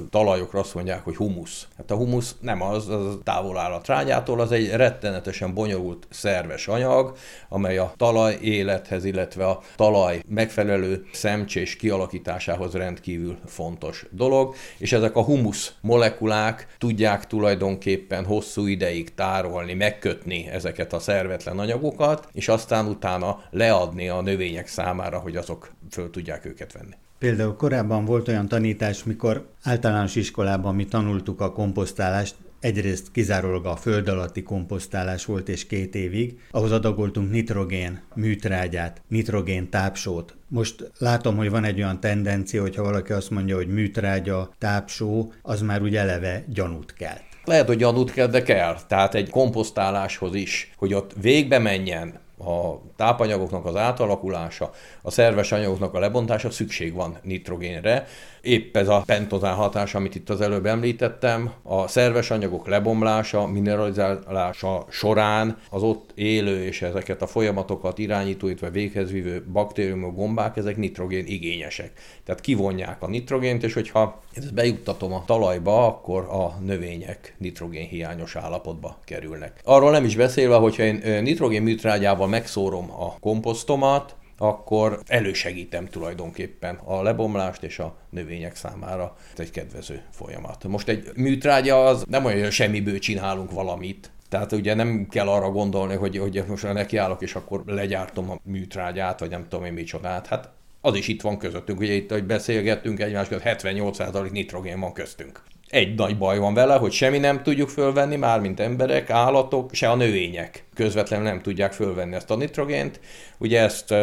talajokra 0.10 0.60
azt 0.60 0.74
mondják, 0.76 1.04
hogy 1.04 1.15
humusz. 1.15 1.68
Hát 1.78 1.91
a 1.91 1.96
humusz 1.96 2.36
nem 2.39 2.62
az, 2.62 2.89
az 2.89 3.18
távol 3.24 3.58
áll 3.58 3.72
a 3.72 3.82
trágyától, 3.82 4.39
az 4.39 4.52
egy 4.52 4.70
rettenetesen 4.70 5.54
bonyolult 5.54 6.08
szerves 6.10 6.68
anyag, 6.68 7.18
amely 7.50 7.78
a 7.78 7.94
talaj 7.98 8.38
élethez, 8.41 9.06
illetve 9.06 9.48
a 9.48 9.62
talaj 9.76 10.22
megfelelő 10.28 11.06
szemcsés 11.13 11.76
kialakításához 11.76 12.74
rendkívül 12.74 13.38
fontos 13.46 14.06
dolog, 14.12 14.56
és 14.78 14.94
ezek 14.94 15.15
a 15.15 15.24
humusz 15.24 15.74
molekulák 15.82 16.68
tudják 16.78 17.28
tulajdonképpen 17.28 18.26
hosszú 18.26 18.65
ideig 18.65 19.13
tárolni, 19.13 19.74
megkötni 19.74 20.48
ezeket 20.48 20.94
a 20.94 21.00
szervetlen 21.00 21.60
anyagokat, 21.60 22.28
és 22.32 22.48
aztán 22.48 22.88
utána 22.88 23.44
leadni 23.50 24.10
a 24.10 24.22
növények 24.22 24.68
számára, 24.68 25.20
hogy 25.20 25.36
azok 25.45 25.71
föl 25.89 26.10
tudják 26.10 26.45
őket 26.45 26.73
venni. 26.73 26.93
Például 27.19 27.55
korábban 27.55 28.05
volt 28.05 28.27
olyan 28.27 28.47
tanítás, 28.47 29.03
mikor 29.03 29.47
általános 29.63 30.15
iskolában 30.15 30.75
mi 30.75 30.86
tanultuk 30.86 31.41
a 31.41 31.51
komposztálást, 31.51 32.36
egyrészt 32.60 33.12
kizárólag 33.12 33.65
a 33.65 33.75
föld 33.75 34.08
alatti 34.08 34.43
komposztálás 34.43 35.25
volt 35.25 35.49
és 35.49 35.67
két 35.67 35.95
évig, 35.95 36.39
ahhoz 36.51 36.71
adagoltunk 36.71 37.31
nitrogén 37.31 38.01
műtrágyát, 38.13 39.01
nitrogén 39.08 39.69
tápsót. 39.69 40.36
Most 40.47 40.91
látom, 40.97 41.36
hogy 41.36 41.49
van 41.49 41.63
egy 41.63 41.77
olyan 41.77 41.99
tendencia, 41.99 42.62
hogyha 42.62 42.84
valaki 42.84 43.12
azt 43.12 43.29
mondja, 43.29 43.55
hogy 43.55 43.67
műtrágya, 43.67 44.53
tápsó, 44.58 45.34
az 45.41 45.62
már 45.62 45.81
úgy 45.81 45.95
eleve 45.95 46.43
gyanút 46.47 46.93
kell. 46.93 47.17
Lehet, 47.43 47.67
hogy 47.67 47.77
gyanút 47.77 48.12
kell, 48.12 48.27
de 48.27 48.43
kell. 48.43 48.77
Tehát 48.88 49.15
egy 49.15 49.29
komposztáláshoz 49.29 50.36
is, 50.36 50.71
hogy 50.75 50.93
ott 50.93 51.13
végbe 51.21 51.60
menjen, 51.60 52.19
a 52.38 52.82
tápanyagoknak 52.95 53.65
az 53.65 53.76
átalakulása, 53.76 54.71
a 55.02 55.12
szerves 55.12 55.52
anyagoknak 55.52 55.93
a 55.93 56.00
lebontása, 56.00 56.50
szükség 56.50 56.93
van 56.93 57.17
nitrogénre. 57.21 58.08
Épp 58.41 58.78
ez 58.78 58.88
a 58.88 59.04
pentozán 59.06 59.56
hatás, 59.56 59.95
amit 59.95 60.15
itt 60.15 60.30
az 60.30 60.41
előbb 60.41 60.65
említettem, 60.65 61.52
a 61.63 61.88
szerves 61.88 62.32
anyagok 62.32 62.67
lebomlása, 62.67 63.48
mineralizálása 63.48 64.86
során 64.89 65.58
az 65.69 65.84
ott 65.84 66.12
élő 66.15 66.63
és 66.63 66.82
ezeket 66.82 67.21
a 67.21 67.28
folyamatokat 67.28 67.98
irányító, 67.98 68.48
illetve 68.48 68.69
véghez 68.69 69.12
vívő 69.12 69.43
baktériumok, 69.52 70.15
gombák, 70.15 70.58
ezek 70.58 70.78
nitrogén 70.78 71.26
igényesek. 71.26 71.91
Tehát 72.24 72.41
kivonják 72.41 73.02
a 73.02 73.08
nitrogént, 73.08 73.63
és 73.63 73.74
hogyha 73.74 74.21
ezt 74.34 74.54
bejuttatom 74.54 75.13
a 75.13 75.24
talajba, 75.26 75.88
akkor 75.88 76.24
a 76.24 76.58
növények 76.63 77.36
nitrogén 77.38 77.88
hiányos 77.88 78.36
állapotba 78.36 78.98
kerülnek. 79.06 79.60
Arról 79.63 79.91
nem 79.91 80.06
is 80.06 80.15
beszélve, 80.15 80.56
hogyha 80.56 80.84
én 80.84 81.24
nitrogén 81.24 81.62
műtrágyával 81.62 82.25
megszórom 82.28 82.92
a 82.92 83.20
komposztomat, 83.20 84.16
akkor 84.38 85.00
elősegítem 85.06 85.86
tulajdonképpen 85.86 86.76
a 86.76 87.02
lebomlást 87.02 87.64
és 87.64 87.80
a 87.80 87.96
növények 88.10 88.56
számára. 88.56 89.16
Ez 89.34 89.40
egy 89.40 89.52
kedvező 89.52 90.04
folyamat. 90.12 90.64
Most 90.64 90.88
egy 90.88 91.12
műtrágya 91.16 91.86
az 91.86 92.04
nem 92.08 92.26
olyan, 92.26 92.42
hogy 92.42 92.52
semmiből 92.52 93.00
csinálunk 93.00 93.52
valamit, 93.52 94.12
tehát 94.30 94.52
ugye 94.52 94.74
nem 94.74 95.08
kell 95.10 95.28
arra 95.28 95.50
gondolni, 95.50 95.96
hogy, 95.96 96.18
hogy 96.18 96.44
most 96.48 96.74
nekiállok, 96.74 97.22
és 97.22 97.36
akkor 97.36 97.64
legyártom 97.66 98.30
a 98.30 98.40
műtrágyát, 98.44 99.20
vagy 99.20 99.30
nem 99.30 99.48
tudom 99.50 99.66
én 99.66 99.74
micsodát. 99.74 100.28
Hát 100.28 100.50
az 100.82 100.96
is 100.96 101.08
itt 101.08 101.22
van 101.22 101.38
közöttünk. 101.38 101.80
Ugye 101.80 101.94
itt, 101.94 102.12
hogy 102.12 102.24
beszélgettünk 102.24 103.00
egymás 103.00 103.28
között, 103.28 103.44
78% 103.46 104.32
nitrogén 104.32 104.80
van 104.80 104.94
köztünk. 104.94 105.44
Egy 105.76 105.96
nagy 105.96 106.18
baj 106.18 106.38
van 106.38 106.54
vele, 106.54 106.76
hogy 106.76 106.92
semmi 106.92 107.18
nem 107.18 107.44
tudjuk 107.44 107.70
fölvenni, 107.70 108.16
már 108.16 108.40
mint 108.40 108.60
emberek, 108.60 109.10
állatok, 109.10 109.74
se 109.74 109.90
a 109.90 109.96
növények 109.96 110.66
közvetlenül 110.74 111.26
nem 111.26 111.42
tudják 111.42 111.74
fölvenni 111.74 112.16
ezt 112.16 112.32
a 112.32 112.36
nitrogént. 112.36 113.00
Ugye 113.38 113.62
ezt 113.62 113.94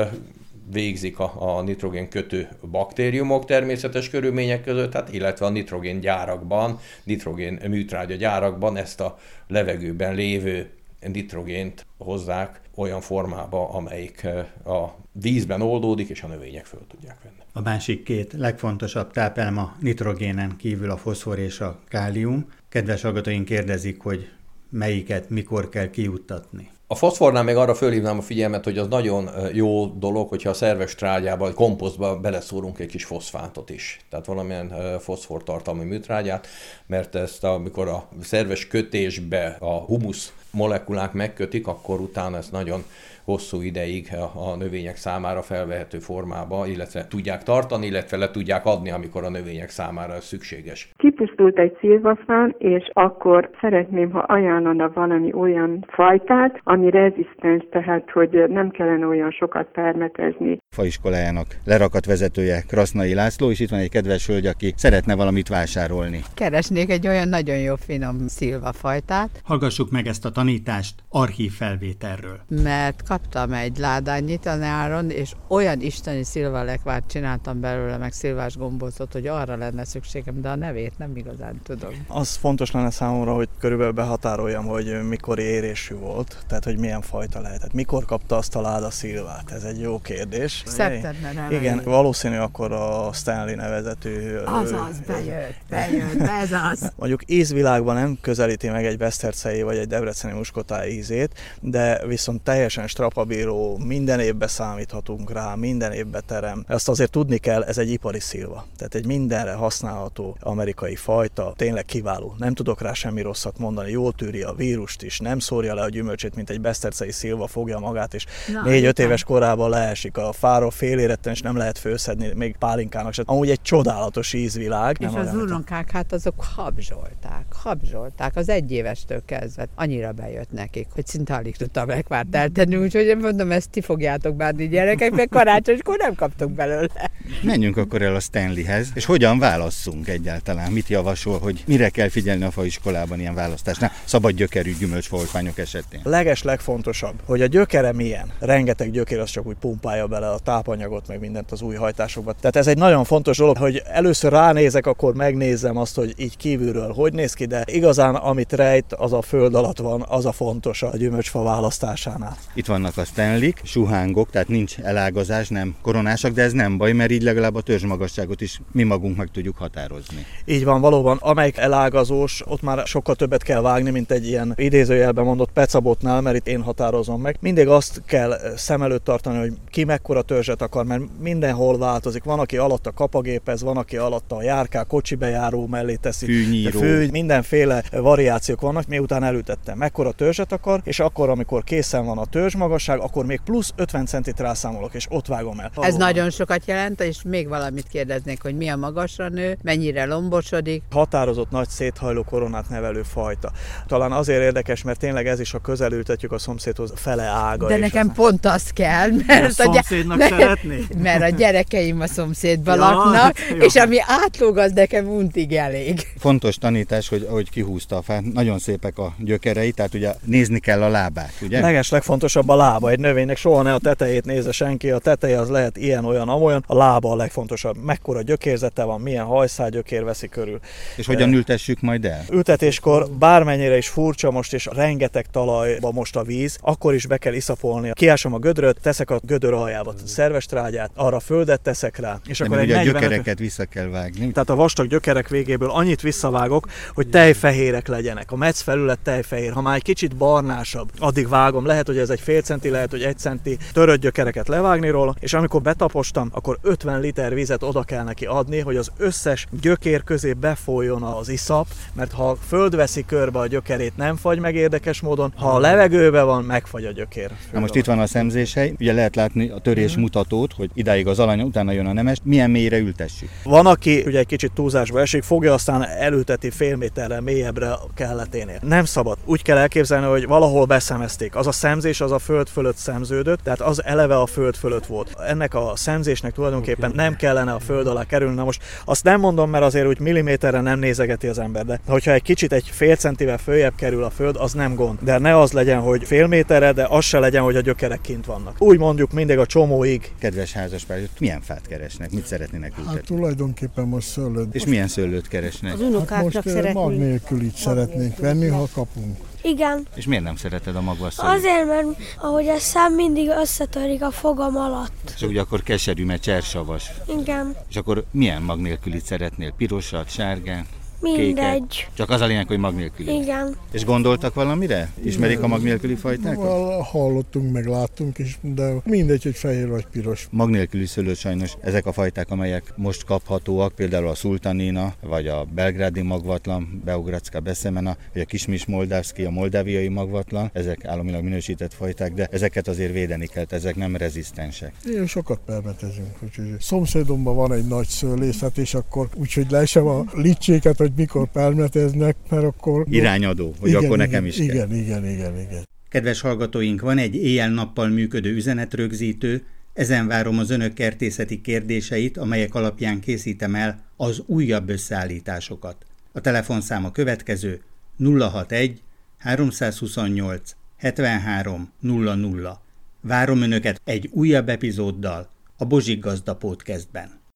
végzik 0.73 1.19
a, 1.19 1.57
a 1.57 1.63
nitrogén 1.63 2.09
kötő 2.09 2.49
baktériumok 2.71 3.45
természetes 3.45 4.11
körülmények 4.11 4.63
között, 4.63 4.93
hát, 4.93 5.13
illetve 5.13 5.47
a 5.47 5.51
nitrogén 5.51 6.01
gyárakban, 6.01 6.79
nitrogén 7.05 7.61
műtrágya 7.69 8.15
gyárakban 8.15 8.77
ezt 8.77 9.01
a 9.01 9.19
levegőben 9.49 10.15
lévő 10.15 10.71
nitrogént 11.09 11.87
hozzák 11.99 12.61
olyan 12.75 13.01
formába, 13.01 13.69
amelyik 13.69 14.27
a 14.65 14.97
vízben 15.13 15.63
oldódik, 15.63 16.09
és 16.09 16.23
a 16.23 16.27
növények 16.27 16.65
föl 16.65 16.87
tudják 16.89 17.23
venni. 17.23 17.37
A 17.53 17.61
másik 17.61 18.03
két 18.03 18.33
legfontosabb 18.33 19.11
tápelma 19.11 19.77
nitrogénen 19.81 20.57
kívül 20.57 20.91
a 20.91 20.97
foszfor 20.97 21.39
és 21.39 21.61
a 21.61 21.81
kálium. 21.89 22.47
Kedves 22.69 23.03
hallgatóink 23.03 23.45
kérdezik, 23.45 24.01
hogy 24.01 24.29
melyiket 24.69 25.31
mikor 25.31 25.69
kell 25.69 25.91
kijuttatni. 25.91 26.71
A 26.93 26.95
foszfornál 26.95 27.43
még 27.43 27.57
arra 27.57 27.75
fölhívnám 27.75 28.19
a 28.19 28.23
figyelmet, 28.23 28.65
hogy 28.65 28.79
az 28.79 28.89
nagyon 28.89 29.31
jó 29.53 29.87
dolog, 29.87 30.29
hogyha 30.29 30.51
a 30.51 30.55
szerves 30.55 30.95
trágyába, 30.95 31.47
a 31.47 31.55
komposztba 31.55 32.19
beleszórunk 32.19 32.79
egy 32.79 32.89
kis 32.89 33.05
foszfátot 33.05 33.71
is. 33.71 34.01
Tehát 34.11 34.27
valamilyen 34.27 34.99
foszfortartalmi 35.01 35.85
műtrágyát, 35.85 36.47
mert 36.87 37.15
ezt 37.15 37.45
amikor 37.45 37.89
a 37.89 38.09
szerves 38.23 38.67
kötésbe 38.67 39.57
a 39.61 39.73
humusz 39.73 40.33
molekulák 40.51 41.13
megkötik, 41.13 41.67
akkor 41.67 42.01
utána 42.01 42.37
ez 42.37 42.49
nagyon 42.51 42.85
hosszú 43.25 43.61
ideig 43.61 44.09
a 44.35 44.57
növények 44.57 44.97
számára 44.97 45.43
felvehető 45.43 45.99
formába, 45.99 46.67
illetve 46.67 47.07
tudják 47.09 47.43
tartani, 47.43 47.87
illetve 47.87 48.17
le 48.17 48.31
tudják 48.31 48.67
adni, 48.67 48.91
amikor 48.91 49.25
a 49.25 49.31
növények 49.31 49.69
számára 49.69 50.15
ez 50.15 50.25
szükséges. 50.25 50.91
Kipusztult 50.97 51.59
egy 51.59 51.77
szilvafán, 51.81 52.55
és 52.59 52.91
akkor 52.93 53.51
szeretném, 53.61 54.11
ha 54.11 54.19
ajánlana 54.19 54.91
valami 54.95 55.33
olyan 55.33 55.87
fajtát, 55.89 56.61
ami 56.63 56.91
rezisztens, 56.91 57.65
tehát 57.71 58.11
hogy 58.11 58.45
nem 58.49 58.71
kellene 58.71 59.07
olyan 59.07 59.31
sokat 59.31 59.69
permetezni. 59.73 60.59
Faiskolájának 60.75 61.47
lerakat 61.65 62.07
vezetője 62.07 62.63
Krasznai 62.69 63.15
László, 63.15 63.51
és 63.51 63.61
itt 63.61 63.71
van 63.71 63.79
egy 63.79 63.91
kedves 63.91 64.27
hölgy, 64.27 64.47
aki 64.47 64.73
szeretne 64.77 65.15
valamit 65.15 65.49
vásárolni. 65.49 66.21
Keresnék 66.35 66.91
egy 66.91 67.07
olyan 67.07 67.29
nagyon 67.29 67.59
jó 67.59 67.75
finom 67.77 68.17
szilvafajtát. 68.27 69.29
Hallgassuk 69.45 69.91
meg 69.91 70.07
ezt 70.07 70.25
a 70.25 70.31
tanítást 70.31 70.95
archív 71.09 71.53
felvételről. 71.53 72.41
Mert 72.63 73.03
kaptam 73.13 73.53
egy 73.53 73.79
ládányit 73.79 74.47
a 74.47 74.55
nyáron, 74.55 75.11
és 75.11 75.33
olyan 75.49 75.81
isteni 75.81 76.25
szilvalekvárt 76.25 77.11
csináltam 77.11 77.61
belőle, 77.61 77.97
meg 77.97 78.13
szilvás 78.13 78.57
gombócot, 78.57 79.13
hogy 79.13 79.27
arra 79.27 79.57
lenne 79.57 79.85
szükségem, 79.85 80.41
de 80.41 80.49
a 80.49 80.55
nevét 80.55 80.93
nem 80.99 81.17
igazán 81.17 81.61
tudom. 81.65 81.91
Az 82.09 82.35
fontos 82.35 82.71
lenne 82.71 82.91
számomra, 82.91 83.35
hogy 83.35 83.49
körülbelül 83.59 83.93
behatároljam, 83.93 84.65
hogy 84.65 85.09
mikor 85.09 85.39
érésű 85.39 85.95
volt, 85.95 86.45
tehát 86.47 86.65
hogy 86.65 86.79
milyen 86.79 87.01
fajta 87.01 87.41
lehetett. 87.41 87.73
Mikor 87.73 88.05
kapta 88.05 88.37
azt 88.37 88.57
a 88.57 88.61
láda 88.61 88.91
szilvát? 88.91 89.51
Ez 89.51 89.63
egy 89.63 89.81
jó 89.81 89.99
kérdés. 89.99 90.63
Szeptember 90.67 91.47
Igen, 91.51 91.81
valószínű 91.85 92.37
akkor 92.37 92.73
a 92.73 93.11
Stanley 93.13 93.55
nevezetű... 93.55 94.37
Azaz, 94.37 95.01
bejött, 95.07 95.57
bejött, 95.69 96.21
ez 96.21 96.53
az. 96.73 96.93
Mondjuk 96.99 97.23
ízvilágban 97.27 97.95
nem 97.95 98.19
közelíti 98.21 98.69
meg 98.69 98.85
egy 98.87 98.99
Besztercei 98.99 99.63
vagy 99.63 99.77
egy 99.77 99.87
Debreceni 99.87 100.35
muskotá 100.35 100.87
ízét, 100.87 101.39
de 101.61 102.07
viszont 102.07 102.43
teljesen 102.43 102.87
strapabíró, 103.03 103.79
minden 103.85 104.21
évbe 104.21 104.47
számíthatunk 104.47 105.33
rá, 105.33 105.55
minden 105.55 105.93
évbe 105.93 106.21
terem. 106.21 106.65
Ezt 106.69 106.89
azért 106.89 107.11
tudni 107.11 107.39
kell, 107.39 107.63
ez 107.63 107.79
egy 107.79 107.91
ipari 107.91 108.21
szilva. 108.21 108.67
Tehát 108.77 108.95
egy 108.95 109.07
mindenre 109.07 109.53
használható 109.53 110.37
amerikai 110.41 110.97
fajta, 110.97 111.53
tényleg 111.57 111.85
kiváló. 111.85 112.35
Nem 112.39 112.55
tudok 112.55 112.81
rá 112.81 112.93
semmi 112.93 113.23
rosszat 113.23 113.59
mondani, 113.59 113.91
jól 113.91 114.13
tűri 114.13 114.43
a 114.43 114.53
vírust 114.53 115.03
is, 115.03 115.19
nem 115.19 115.39
szórja 115.39 115.75
le 115.75 115.83
a 115.83 115.89
gyümölcsét, 115.89 116.35
mint 116.35 116.51
egy 116.51 116.61
besztercei 116.61 117.11
szilva 117.11 117.47
fogja 117.47 117.79
magát, 117.79 118.15
és 118.15 118.27
négy-öt 118.65 118.99
éves 118.99 119.25
korában 119.25 119.71
leesik 119.71 120.17
a 120.17 120.33
fáról 120.33 120.71
fél 120.71 120.99
éretten, 120.99 121.33
és 121.33 121.41
nem 121.41 121.57
lehet 121.57 121.79
főszedni, 121.79 122.31
még 122.35 122.57
pálinkának 122.57 123.13
se. 123.13 123.23
Amúgy 123.27 123.51
egy 123.51 123.63
csodálatos 123.63 124.33
ízvilág. 124.33 124.97
És 125.01 125.15
az 125.15 125.35
unokák, 125.35 125.91
hát 125.91 126.13
azok 126.13 126.45
habzsolták, 126.55 127.45
habzsolták, 127.53 128.37
az 128.37 128.49
egyévestől 128.49 129.23
kezdve. 129.25 129.67
Annyira 129.75 130.13
bejött 130.13 130.53
nekik, 130.53 130.87
hogy 130.95 131.07
szinte 131.07 131.35
alig 131.35 131.57
tudtam 131.57 131.87
megvárt 131.87 132.35
eltenni, 132.35 132.77
úgyhogy 132.95 133.11
én 133.11 133.17
mondom, 133.17 133.51
ezt 133.51 133.71
ti 133.71 133.81
fogjátok 133.81 134.37
bánni 134.37 134.69
gyerekek, 134.69 135.11
mert 135.11 135.29
karácsonykor 135.29 135.97
nem 135.99 136.15
kaptok 136.15 136.51
belőle. 136.51 137.11
Menjünk 137.43 137.77
akkor 137.77 138.03
el 138.03 138.15
a 138.15 138.21
Stanleyhez, 138.21 138.89
és 138.95 139.05
hogyan 139.05 139.39
válasszunk 139.39 140.09
egyáltalán? 140.09 140.73
Mit 140.73 140.89
javasol, 140.89 141.39
hogy 141.39 141.63
mire 141.67 141.89
kell 141.89 142.09
figyelni 142.09 142.45
a 142.45 142.51
faiskolában 142.51 143.21
ilyen 143.21 143.35
választásnál, 143.35 143.93
szabad 144.05 144.33
gyökerű 144.33 144.75
gyümölcsfoltványok 144.79 145.59
esetén? 145.59 146.01
Leges 146.05 146.43
legfontosabb, 146.43 147.15
hogy 147.25 147.43
a 147.43 147.47
gyökere 147.47 147.93
milyen. 147.93 148.33
Rengeteg 148.39 148.91
gyökér 148.91 149.19
az 149.19 149.31
csak 149.31 149.47
úgy 149.47 149.57
pumpálja 149.61 150.07
bele 150.07 150.29
a 150.29 150.39
tápanyagot, 150.39 151.09
meg 151.09 151.21
mindent 151.21 151.53
az 151.53 151.63
új 151.63 151.75
hajtásokba. 151.75 152.33
Tehát 152.33 152.57
ez 152.57 152.67
egy 152.67 152.79
nagyon 152.79 153.05
fontos 153.05 153.37
dolog, 153.37 153.57
hogy 153.57 153.83
először 153.93 154.33
ránézek, 154.33 154.87
akkor 154.87 155.15
megnézem 155.15 155.77
azt, 155.77 155.95
hogy 155.95 156.15
így 156.17 156.37
kívülről 156.37 156.93
hogy 156.93 157.13
néz 157.13 157.33
ki, 157.33 157.45
de 157.45 157.65
igazán 157.67 158.15
amit 158.15 158.53
rejt, 158.53 158.93
az 158.93 159.13
a 159.13 159.23
föld 159.23 159.55
alatt 159.55 159.79
van, 159.79 160.05
az 160.09 160.27
a 160.27 160.33
fontos 160.33 160.83
a 160.83 160.97
gyümölcsfa 160.97 161.43
választásánál. 161.43 162.37
Itt 162.55 162.67
vannak 162.83 162.97
a 162.97 163.05
Stanley, 163.05 163.51
suhángok, 163.63 164.31
tehát 164.31 164.49
nincs 164.49 164.79
elágazás, 164.79 165.49
nem 165.49 165.75
koronásak, 165.83 166.33
de 166.33 166.43
ez 166.43 166.53
nem 166.53 166.77
baj, 166.77 166.93
mert 166.93 167.11
így 167.11 167.23
legalább 167.23 167.55
a 167.55 167.61
törzsmagasságot 167.61 168.41
is 168.41 168.61
mi 168.73 168.83
magunk 168.83 169.17
meg 169.17 169.29
tudjuk 169.33 169.57
határozni. 169.57 170.27
Így 170.45 170.65
van, 170.65 170.81
valóban, 170.81 171.19
amelyik 171.21 171.57
elágazós, 171.57 172.43
ott 172.47 172.63
már 172.63 172.87
sokkal 172.87 173.15
többet 173.15 173.43
kell 173.43 173.61
vágni, 173.61 173.91
mint 173.91 174.11
egy 174.11 174.27
ilyen 174.27 174.53
idézőjelben 174.57 175.25
mondott 175.25 175.51
pecabotnál, 175.53 176.21
mert 176.21 176.37
itt 176.37 176.47
én 176.47 176.63
határozom 176.63 177.21
meg. 177.21 177.37
Mindig 177.41 177.69
azt 177.69 178.03
kell 178.07 178.39
szem 178.57 178.83
előtt 178.83 179.05
tartani, 179.05 179.39
hogy 179.39 179.53
ki 179.71 179.85
mekkora 179.85 180.23
törzset 180.23 180.63
akar, 180.63 180.85
mert 180.85 181.03
mindenhol 181.21 181.79
változik. 181.79 182.25
Van, 182.25 182.39
aki 182.39 182.57
alatt 182.57 182.87
a 182.87 182.93
kapagépez, 182.93 183.63
van, 183.63 183.77
aki 183.77 183.97
alatt 183.97 184.33
a 184.33 184.43
járká, 184.43 184.83
kocsi 184.83 185.15
bejáró 185.15 185.67
mellé 185.67 185.95
teszi. 185.95 186.25
Fűnyíró. 186.25 186.79
Fű, 186.79 187.09
mindenféle 187.11 187.83
variációk 187.91 188.61
vannak, 188.61 188.87
miután 188.87 189.25
elütettem, 189.25 189.79
mekkora 189.79 190.13
törzset 190.13 190.53
akar, 190.53 190.81
és 190.85 191.01
akkor, 191.01 191.29
amikor 191.29 191.65
készen 191.65 192.05
van 192.05 192.19
a 192.19 192.25
törzs 192.25 192.55
magasság, 192.73 193.01
akkor 193.01 193.27
még 193.27 193.41
plusz 193.45 193.73
50 193.77 194.07
centit 194.07 194.41
rászámolok, 194.41 194.95
és 194.95 195.07
ott 195.09 195.27
vágom 195.27 195.61
el. 195.61 195.71
Ez 195.81 195.95
nagyon 195.95 196.31
sokat 196.31 196.63
jelent, 196.67 197.01
és 197.01 197.19
még 197.25 197.49
valamit 197.49 197.89
kérdeznék, 197.89 198.43
hogy 198.43 198.57
mi 198.57 198.69
a 198.69 198.77
magasra 198.77 199.29
nő, 199.29 199.59
mennyire 199.63 200.05
lombosodik. 200.05 200.83
Határozott 200.91 201.51
nagy 201.51 201.69
széthajló 201.69 202.23
koronát 202.23 202.69
nevelő 202.69 203.03
fajta. 203.03 203.51
Talán 203.87 204.13
azért 204.13 204.43
érdekes, 204.43 204.83
mert 204.83 204.99
tényleg 204.99 205.27
ez 205.27 205.41
is, 205.41 205.51
ha 205.51 205.59
közelültetjük 205.59 206.33
a 206.33 206.39
szomszédhoz, 206.39 206.93
fele 206.95 207.23
ága. 207.23 207.69
De 207.69 207.77
nekem 207.77 208.09
az... 208.09 208.15
pont 208.17 208.47
az 208.47 208.71
kell, 208.71 209.11
mert 209.27 209.45
a 209.45 209.51
szomszédnak 209.51 210.19
gy- 210.19 210.29
szeretné? 210.29 210.85
mert 211.03 211.23
a 211.23 211.29
gyerekeim 211.29 212.01
a 212.01 212.07
szomszédban 212.07 212.77
Ja, 212.77 212.81
laknak, 212.81 213.39
jó. 213.51 213.57
és 213.57 213.75
ami 213.75 213.97
átlóg, 214.07 214.57
az 214.57 214.73
nekem 214.73 215.07
untig 215.07 215.53
elég. 215.53 216.13
Fontos 216.19 216.57
tanítás, 216.57 217.09
hogy 217.09 217.27
ahogy 217.29 217.51
kihúzta 217.51 217.97
a 217.97 218.03
fát, 218.03 218.33
nagyon 218.33 218.59
szépek 218.59 218.99
a 218.99 219.15
gyökerei, 219.19 219.73
tehát 219.73 219.95
ugye 219.95 220.15
nézni 220.25 220.59
kell 220.59 220.83
a 220.83 220.89
lábát, 220.89 221.33
ugye? 221.43 221.61
Leges 221.61 221.91
legfontosabb 221.91 222.49
a 222.49 222.55
lába 222.63 222.91
egy 222.91 222.99
növénynek, 222.99 223.37
soha 223.37 223.63
ne 223.63 223.75
a 223.75 223.79
tetejét 223.79 224.25
nézze 224.25 224.53
senki, 224.53 224.91
a 224.91 224.99
teteje 224.99 225.41
az 225.41 225.49
lehet 225.49 225.77
ilyen, 225.77 226.05
olyan, 226.05 226.29
amolyan, 226.29 226.65
a 226.67 226.77
lába 226.77 227.11
a 227.11 227.17
legfontosabb. 227.17 227.77
Mekkora 227.85 228.23
gyökérzete 228.23 228.85
van, 228.85 229.01
milyen 229.01 229.25
hajszálgyökér 229.25 230.05
veszi 230.05 230.29
körül. 230.29 230.61
És 230.97 231.07
hogyan 231.07 231.33
ültessük 231.33 231.81
majd 231.81 232.05
el? 232.05 232.25
Ültetéskor 232.31 233.09
bármennyire 233.11 233.77
is 233.77 233.89
furcsa 233.89 234.31
most, 234.31 234.53
és 234.53 234.69
rengeteg 234.73 235.27
talajba 235.31 235.91
most 235.91 236.17
a 236.17 236.23
víz, 236.23 236.59
akkor 236.61 236.95
is 236.95 237.07
be 237.07 237.17
kell 237.17 237.33
iszapolni. 237.33 237.91
Kiásom 237.93 238.35
a 238.35 238.39
gödröt, 238.39 238.81
teszek 238.83 239.11
a 239.11 239.21
gödör 239.23 239.53
aljába 239.53 239.95
szerves 240.05 240.47
trágyát, 240.47 240.91
arra 240.95 241.21
földet 241.21 241.61
teszek 241.61 241.99
rá, 241.99 242.21
és 242.27 242.39
De 242.39 242.45
akkor 242.45 242.59
egy 242.59 242.65
ugye 242.65 242.75
a 242.75 242.77
45 242.77 243.01
gyökereket 243.01 243.39
vissza 243.39 243.65
kell 243.65 243.89
vágni. 243.89 244.33
tehát 244.33 244.51
a 244.51 244.55
vastag 244.55 244.87
gyökerek 244.87 245.29
végéből 245.29 245.71
annyit 245.71 246.01
visszavágok, 246.01 246.69
hogy 246.95 247.09
tejfehérek 247.09 247.89
legyenek. 247.89 248.33
A 248.33 248.37
metsz 248.37 248.61
felület 248.61 248.99
tejfehér. 248.99 249.53
Ha 249.53 249.61
már 249.61 249.77
egy 249.77 249.83
kicsit 249.83 250.17
barnásabb, 250.17 250.91
addig 250.99 251.29
vágom. 251.29 251.67
Lehet, 251.67 251.87
hogy 251.87 251.99
ez 251.99 252.11
egy 252.11 252.21
fél 252.21 252.43
centi, 252.53 252.71
lehet, 252.71 252.91
hogy 252.91 253.03
egy 253.03 253.19
centi 253.19 253.59
törött 253.73 254.01
gyökereket 254.01 254.49
levágni 254.49 254.89
róla, 254.89 255.15
és 255.21 255.33
amikor 255.33 255.63
betapostam, 255.63 256.29
akkor 256.33 256.59
50 256.63 257.01
liter 257.01 257.35
vizet 257.35 257.63
oda 257.63 257.83
kell 257.83 258.05
neki 258.05 258.25
adni, 258.25 258.59
hogy 258.59 258.77
az 258.77 258.91
összes 258.97 259.47
gyökér 259.61 260.05
közé 260.05 260.33
befolyjon 260.33 261.03
az 261.03 261.29
iszap, 261.29 261.67
mert 261.93 262.13
ha 262.13 262.31
a 262.31 262.37
föld 262.49 262.77
veszi 262.77 263.05
körbe 263.05 263.39
a 263.39 263.47
gyökerét, 263.47 263.97
nem 263.97 264.17
fagy 264.17 264.39
meg 264.39 264.55
érdekes 264.55 265.01
módon, 265.01 265.33
ha 265.37 265.51
a 265.51 265.59
levegőbe 265.59 266.23
van, 266.23 266.45
megfagy 266.45 266.85
a 266.85 266.91
gyökér. 266.91 267.31
Na 267.53 267.61
most 267.61 267.75
itt 267.75 267.85
van 267.85 267.99
a 267.99 268.07
szemzéshely, 268.07 268.75
ugye 268.81 268.93
lehet 268.93 269.17
látni 269.17 269.49
a 269.49 269.59
törés 269.59 269.97
mutatót, 269.97 270.53
hogy 270.53 270.71
idáig 270.75 271.07
az 271.07 271.19
alany, 271.19 271.41
utána 271.41 271.73
jön 271.73 271.87
a 271.87 271.93
nemes, 271.93 272.19
milyen 272.23 272.51
mélyre 272.51 272.79
ültessük. 272.79 273.29
Van, 273.45 273.67
aki 273.67 274.03
ugye 274.07 274.19
egy 274.19 274.27
kicsit 274.27 274.53
túlzásba 274.53 275.01
esik, 275.01 275.23
fogja, 275.23 275.53
aztán 275.53 275.87
elülteti 275.87 276.51
fél 276.51 276.77
méterre 276.77 277.21
mélyebbre 277.21 277.73
a 277.73 277.87
kelleténél. 277.95 278.59
Nem 278.63 278.85
szabad. 278.85 279.19
Úgy 279.25 279.43
kell 279.43 279.57
elképzelni, 279.57 280.07
hogy 280.07 280.27
valahol 280.27 280.65
beszemezték. 280.65 281.37
Az 281.37 281.47
a 281.47 281.53
szemzés 281.53 282.01
az 282.01 282.13
a 282.13 282.19
föld 282.19 282.42
fölött 282.49 282.77
szemződött, 282.77 283.41
tehát 283.43 283.61
az 283.61 283.85
eleve 283.85 284.21
a 284.21 284.27
föld 284.27 284.55
fölött 284.57 284.87
volt. 284.87 285.15
Ennek 285.29 285.55
a 285.55 285.73
szemzésnek 285.77 286.33
tulajdonképpen 286.33 286.93
nem 286.95 287.17
kellene 287.17 287.53
a 287.53 287.59
föld 287.59 287.87
alá 287.87 288.05
kerülni. 288.05 288.35
Na 288.35 288.45
most 288.45 288.63
azt 288.85 289.05
nem 289.05 289.21
mondom, 289.21 289.51
mert 289.51 289.65
azért 289.65 289.87
úgy 289.87 290.01
milliméterre 290.01 290.61
nem 290.61 290.79
nézegeti 290.79 291.27
az 291.27 291.39
ember, 291.39 291.65
de 291.65 291.81
hogyha 291.87 292.13
egy 292.13 292.23
kicsit 292.23 292.53
egy 292.53 292.69
fél 292.71 292.97
centivel 292.97 293.39
följebb 293.39 293.75
kerül 293.77 294.05
a 294.05 294.11
föld, 294.11 294.37
az 294.37 294.53
nem 294.53 294.75
gond. 294.75 294.99
De 295.03 295.19
ne 295.19 295.39
az 295.39 295.53
legyen, 295.53 295.81
hogy 295.81 296.05
fél 296.05 296.27
méterre, 296.27 296.73
de 296.73 296.87
az 296.91 297.05
se 297.05 297.19
legyen, 297.19 297.43
hogy 297.43 297.57
a 297.57 297.61
gyökerek 297.61 298.01
kint 298.01 298.27
vannak. 298.27 298.55
Úgy 298.59 298.79
mondjuk 298.79 299.13
mindig 299.13 299.39
a 299.39 299.47
csomóig 299.47 300.13
Kedves 300.19 300.53
házaspár, 300.53 300.99
milyen 301.19 301.41
fát 301.41 301.67
keresnek, 301.69 302.11
mit 302.11 302.27
szeretnének 302.27 302.73
Hát 302.73 302.85
ültetni? 302.85 303.17
tulajdonképpen 303.17 303.87
most 303.87 304.09
szőlőt. 304.09 304.55
És 304.55 304.65
milyen 304.67 304.89
szőlőt 304.89 305.29
keresnek? 305.29 305.73
Az 305.73 305.81
Hát 305.81 305.89
unokáknak 305.89 306.25
most 306.33 306.47
eh, 306.47 306.53
szeretnénk. 306.53 306.75
mag 306.75 306.97
nélkülit 306.97 307.55
szeretnénk 307.57 308.17
venni, 308.19 308.47
ha 308.47 308.67
kapunk. 308.75 309.17
Igen, 309.43 309.87
És 309.95 310.07
miért 310.07 310.25
nem 310.25 310.37
szereted 310.37 310.77
a 310.77 310.81
magvas 310.81 311.15
szőlőt? 311.15 311.35
azért, 311.35 311.67
mert 311.67 311.87
ahogy 312.21 312.49
a 312.49 312.59
szám 312.59 312.95
mindig 312.95 313.29
összetörik 313.29 314.03
a 314.03 314.11
fogam 314.11 314.57
alatt. 314.57 315.13
És 315.17 315.23
ugye 315.23 315.41
akkor 315.41 315.63
keserű, 315.63 316.05
mert 316.05 316.23
csersavas. 316.23 316.91
Igen, 317.19 317.57
És 317.69 317.77
akkor 317.77 318.05
milyen 318.11 318.43
mag 318.43 318.61
nélkülit 318.61 319.05
szeretnél? 319.05 319.53
Pirosat, 319.57 320.11
sárgát? 320.11 320.67
Mindegy. 321.03 321.89
Csak 321.95 322.11
az 322.11 322.21
a 322.21 322.27
lényeg, 322.27 322.47
hogy 322.47 322.59
mag 322.59 322.75
nélküli. 322.75 323.15
Igen. 323.15 323.57
És 323.73 323.85
gondoltak 323.85 324.35
valamire? 324.35 324.91
Ismerik 325.05 325.43
a 325.43 325.47
mag 325.47 325.63
nélküli 325.63 325.95
fajtákat? 325.95 326.37
Val- 326.37 326.83
Hallottunk, 326.85 327.53
meg 327.53 327.67
láttunk 327.67 328.19
is, 328.19 328.39
de 328.41 328.73
mindegy, 328.85 329.23
hogy 329.23 329.35
fehér 329.37 329.69
vagy 329.69 329.87
piros. 329.87 330.27
Mag 330.31 330.51
nélküli 330.51 330.87
szőlő 330.87 331.15
sajnos 331.15 331.53
ezek 331.61 331.87
a 331.87 331.93
fajták, 331.93 332.31
amelyek 332.31 332.73
most 332.77 333.05
kaphatóak, 333.05 333.73
például 333.75 334.09
a 334.09 334.15
szultanina, 334.15 334.95
vagy 335.01 335.27
a 335.27 335.45
belgrádi 335.55 336.03
magvatlan, 336.03 336.83
Beogradska 336.85 337.41
beszemena, 337.41 337.97
vagy 338.13 338.23
a 338.23 338.25
kismis 338.25 338.67
moldávszki, 338.67 339.25
a 339.25 339.31
moldáviai 339.31 339.89
magvatlan, 339.89 340.51
ezek 340.53 340.85
államilag 340.85 341.23
minősített 341.23 341.75
fajták, 341.75 342.15
de 342.15 342.29
ezeket 342.31 342.69
azért 342.69 342.93
védeni 342.93 343.27
kell, 343.27 343.45
ezek 343.49 343.77
nem 343.77 343.97
rezisztensek. 343.97 344.73
Én 344.87 345.07
sokat 345.07 345.41
permetezünk, 345.47 346.17
úgyhogy 346.23 346.55
szomszédomban 346.61 347.35
van 347.37 347.53
egy 347.53 347.67
nagy 347.67 347.87
szőlészet, 347.89 348.59
és 348.59 348.75
akkor 348.75 349.09
úgyhogy 349.15 349.51
leesem 349.51 349.87
a 349.87 350.05
licséket, 350.15 350.77
hogy 350.77 350.92
mikor 350.97 351.31
permeteznek, 351.31 352.17
mert 352.29 352.45
akkor... 352.45 352.87
Irányadó, 352.91 353.55
hogy 353.61 353.75
akkor 353.75 353.97
nekem 353.97 354.27
is 354.27 354.39
igen, 354.39 354.57
kell. 354.57 354.77
Igen, 354.77 354.85
igen, 354.85 355.07
igen, 355.07 355.41
igen. 355.41 355.69
Kedves 355.89 356.21
hallgatóink, 356.21 356.81
van 356.81 356.99
egy 356.99 357.15
éjjel-nappal 357.15 357.89
működő 357.89 358.35
üzenetrögzítő, 358.35 359.45
ezen 359.73 360.07
várom 360.07 360.39
az 360.39 360.51
önök 360.51 360.75
kertészeti 360.75 361.41
kérdéseit, 361.41 362.17
amelyek 362.17 362.55
alapján 362.55 363.01
készítem 363.01 363.55
el 363.55 363.85
az 363.97 364.23
újabb 364.27 364.69
összeállításokat. 364.69 365.77
A 366.13 366.21
telefonszám 366.21 366.85
a 366.85 366.91
következő 366.91 367.63
061 367.99 368.83
328 369.19 370.57
73 370.77 371.73
00. 371.81 372.61
Várom 373.01 373.43
önöket 373.43 373.81
egy 373.85 374.09
újabb 374.13 374.49
epizóddal 374.49 375.31
a 375.57 375.65
Bozsik 375.65 376.01
Gazda 376.01 376.37
Podcastben. 376.37 377.22